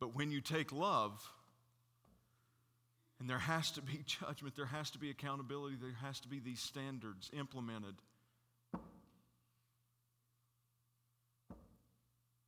But 0.00 0.14
when 0.16 0.30
you 0.30 0.40
take 0.40 0.72
love, 0.72 1.22
and 3.20 3.28
there 3.28 3.38
has 3.38 3.70
to 3.72 3.82
be 3.82 4.02
judgment, 4.06 4.56
there 4.56 4.66
has 4.66 4.90
to 4.90 4.98
be 4.98 5.10
accountability, 5.10 5.76
there 5.80 5.92
has 6.02 6.20
to 6.20 6.28
be 6.28 6.40
these 6.40 6.60
standards 6.60 7.30
implemented. 7.38 7.94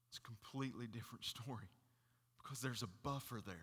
It's 0.08 0.18
a 0.18 0.22
completely 0.22 0.86
different 0.86 1.24
story 1.24 1.68
because 2.42 2.60
there's 2.60 2.82
a 2.82 2.88
buffer 3.02 3.40
there. 3.46 3.54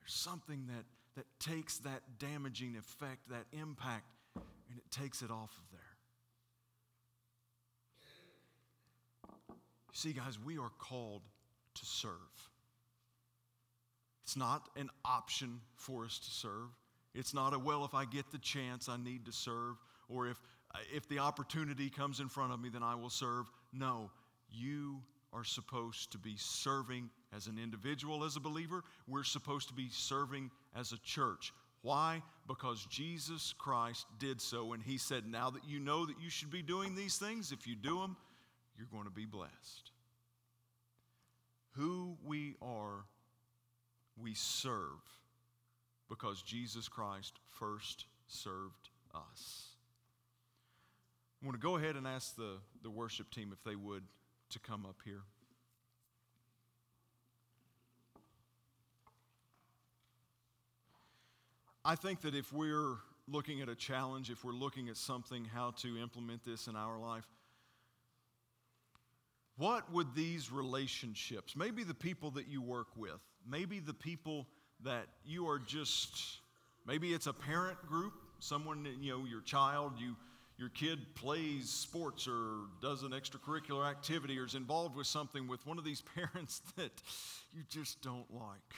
There's 0.00 0.14
something 0.14 0.66
that, 0.66 0.84
that 1.16 1.26
takes 1.38 1.78
that 1.78 2.02
damaging 2.18 2.76
effect, 2.76 3.28
that 3.30 3.46
impact, 3.52 4.06
and 4.70 4.78
it 4.78 4.90
takes 4.90 5.22
it 5.22 5.30
off 5.30 5.50
of 5.50 5.70
there. 5.72 5.80
You 9.58 9.94
see, 9.94 10.12
guys, 10.12 10.38
we 10.38 10.58
are 10.58 10.70
called 10.78 11.22
to 11.74 11.84
serve. 11.84 12.12
It's 14.22 14.36
not 14.36 14.68
an 14.76 14.88
option 15.04 15.60
for 15.74 16.04
us 16.04 16.18
to 16.20 16.30
serve. 16.30 16.68
It's 17.14 17.34
not 17.34 17.52
a, 17.52 17.58
well, 17.58 17.84
if 17.84 17.94
I 17.94 18.04
get 18.04 18.30
the 18.30 18.38
chance, 18.38 18.88
I 18.88 18.96
need 18.96 19.26
to 19.26 19.32
serve, 19.32 19.74
or 20.08 20.28
if, 20.28 20.40
if 20.94 21.08
the 21.08 21.18
opportunity 21.18 21.90
comes 21.90 22.20
in 22.20 22.28
front 22.28 22.52
of 22.52 22.60
me, 22.60 22.68
then 22.68 22.84
I 22.84 22.94
will 22.94 23.10
serve. 23.10 23.50
No, 23.72 24.10
you 24.48 25.00
are 25.32 25.44
supposed 25.44 26.12
to 26.12 26.18
be 26.18 26.34
serving 26.36 27.10
as 27.34 27.48
an 27.48 27.58
individual, 27.60 28.22
as 28.22 28.36
a 28.36 28.40
believer. 28.40 28.84
We're 29.08 29.24
supposed 29.24 29.68
to 29.68 29.74
be 29.74 29.88
serving 29.90 30.50
as 30.76 30.92
a 30.92 30.98
church. 30.98 31.52
Why? 31.82 32.22
Because 32.46 32.84
Jesus 32.86 33.54
Christ 33.56 34.06
did 34.18 34.40
so, 34.40 34.72
and 34.72 34.82
He 34.82 34.98
said, 34.98 35.26
Now 35.26 35.50
that 35.50 35.64
you 35.66 35.80
know 35.80 36.06
that 36.06 36.20
you 36.22 36.30
should 36.30 36.50
be 36.50 36.62
doing 36.62 36.94
these 36.94 37.16
things, 37.16 37.52
if 37.52 37.66
you 37.66 37.74
do 37.74 37.98
them, 38.00 38.16
you're 38.76 38.88
going 38.90 39.04
to 39.04 39.10
be 39.10 39.26
blessed. 39.26 39.92
Who 41.72 42.16
we 42.24 42.56
are, 42.60 43.04
we 44.20 44.34
serve 44.34 45.00
because 46.08 46.42
Jesus 46.42 46.88
Christ 46.88 47.34
first 47.50 48.06
served 48.26 48.90
us. 49.14 49.68
I 51.42 51.46
want 51.46 51.58
to 51.58 51.66
go 51.66 51.76
ahead 51.76 51.96
and 51.96 52.06
ask 52.06 52.36
the, 52.36 52.58
the 52.82 52.90
worship 52.90 53.30
team 53.30 53.50
if 53.52 53.62
they 53.64 53.76
would 53.76 54.02
to 54.50 54.58
come 54.58 54.84
up 54.84 54.96
here. 55.04 55.22
I 61.84 61.94
think 61.94 62.20
that 62.22 62.34
if 62.34 62.52
we're 62.52 62.96
looking 63.26 63.60
at 63.60 63.68
a 63.68 63.74
challenge, 63.74 64.30
if 64.30 64.44
we're 64.44 64.52
looking 64.52 64.88
at 64.88 64.96
something, 64.96 65.44
how 65.44 65.70
to 65.78 65.98
implement 65.98 66.44
this 66.44 66.66
in 66.66 66.76
our 66.76 66.98
life, 66.98 67.26
what 69.56 69.90
would 69.92 70.14
these 70.14 70.50
relationships, 70.50 71.54
maybe 71.56 71.84
the 71.84 71.94
people 71.94 72.30
that 72.32 72.48
you 72.48 72.62
work 72.62 72.88
with, 72.96 73.20
maybe 73.46 73.78
the 73.78 73.94
people 73.94 74.46
that 74.84 75.06
you 75.24 75.48
are 75.48 75.58
just, 75.58 76.38
maybe 76.86 77.12
it's 77.12 77.26
a 77.26 77.32
parent 77.32 77.78
group, 77.86 78.14
someone, 78.38 78.86
you 79.00 79.12
know, 79.12 79.24
your 79.26 79.42
child, 79.42 79.92
you, 79.98 80.16
your 80.56 80.70
kid 80.70 80.98
plays 81.14 81.70
sports 81.70 82.26
or 82.26 82.68
does 82.82 83.02
an 83.02 83.10
extracurricular 83.10 83.88
activity 83.88 84.38
or 84.38 84.44
is 84.44 84.54
involved 84.54 84.96
with 84.96 85.06
something 85.06 85.46
with 85.46 85.66
one 85.66 85.78
of 85.78 85.84
these 85.84 86.02
parents 86.14 86.62
that 86.76 86.92
you 87.54 87.62
just 87.68 88.02
don't 88.02 88.32
like. 88.32 88.74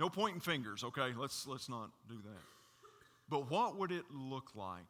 No 0.00 0.08
pointing 0.08 0.40
fingers, 0.40 0.82
okay? 0.82 1.12
Let's, 1.16 1.46
let's 1.46 1.68
not 1.68 1.90
do 2.08 2.16
that. 2.24 2.42
But 3.28 3.48
what 3.50 3.78
would 3.78 3.92
it 3.92 4.04
look 4.10 4.56
like 4.56 4.82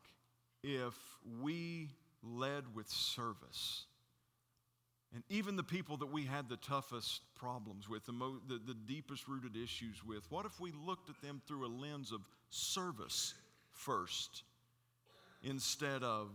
if 0.62 0.94
we 1.42 1.90
led 2.22 2.64
with 2.74 2.88
service. 2.88 3.84
And 5.14 5.24
even 5.28 5.56
the 5.56 5.64
people 5.64 5.96
that 5.98 6.12
we 6.12 6.24
had 6.24 6.48
the 6.48 6.56
toughest 6.56 7.22
problems 7.34 7.88
with, 7.88 8.06
the, 8.06 8.12
mo- 8.12 8.40
the, 8.46 8.60
the 8.64 8.74
deepest 8.74 9.26
rooted 9.26 9.56
issues 9.56 10.04
with, 10.04 10.30
what 10.30 10.46
if 10.46 10.60
we 10.60 10.72
looked 10.86 11.08
at 11.08 11.20
them 11.20 11.40
through 11.46 11.66
a 11.66 11.68
lens 11.68 12.12
of 12.12 12.20
service 12.50 13.34
first 13.72 14.44
instead 15.42 16.02
of 16.04 16.28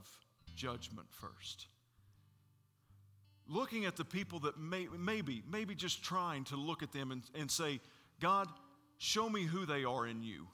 judgment 0.55 1.07
first? 1.09 1.67
Looking 3.47 3.85
at 3.85 3.95
the 3.95 4.03
people 4.03 4.39
that 4.39 4.59
may, 4.59 4.87
maybe, 4.97 5.43
maybe 5.49 5.75
just 5.75 6.03
trying 6.03 6.43
to 6.45 6.57
look 6.57 6.83
at 6.83 6.91
them 6.91 7.11
and, 7.11 7.21
and 7.39 7.49
say, 7.49 7.79
God, 8.19 8.47
show 8.97 9.29
me 9.29 9.43
who 9.43 9.65
they 9.65 9.83
are 9.83 10.07
in 10.07 10.23
you. 10.23 10.47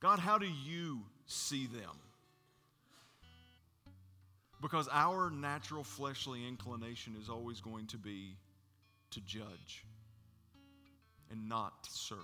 God, 0.00 0.18
how 0.18 0.38
do 0.38 0.46
you 0.46 1.00
see 1.26 1.66
them? 1.66 1.96
Because 4.60 4.88
our 4.92 5.30
natural 5.30 5.84
fleshly 5.84 6.46
inclination 6.46 7.16
is 7.20 7.28
always 7.28 7.60
going 7.60 7.86
to 7.88 7.96
be 7.96 8.36
to 9.10 9.20
judge 9.20 9.84
and 11.30 11.48
not 11.48 11.84
to 11.84 11.90
serve. 11.90 12.18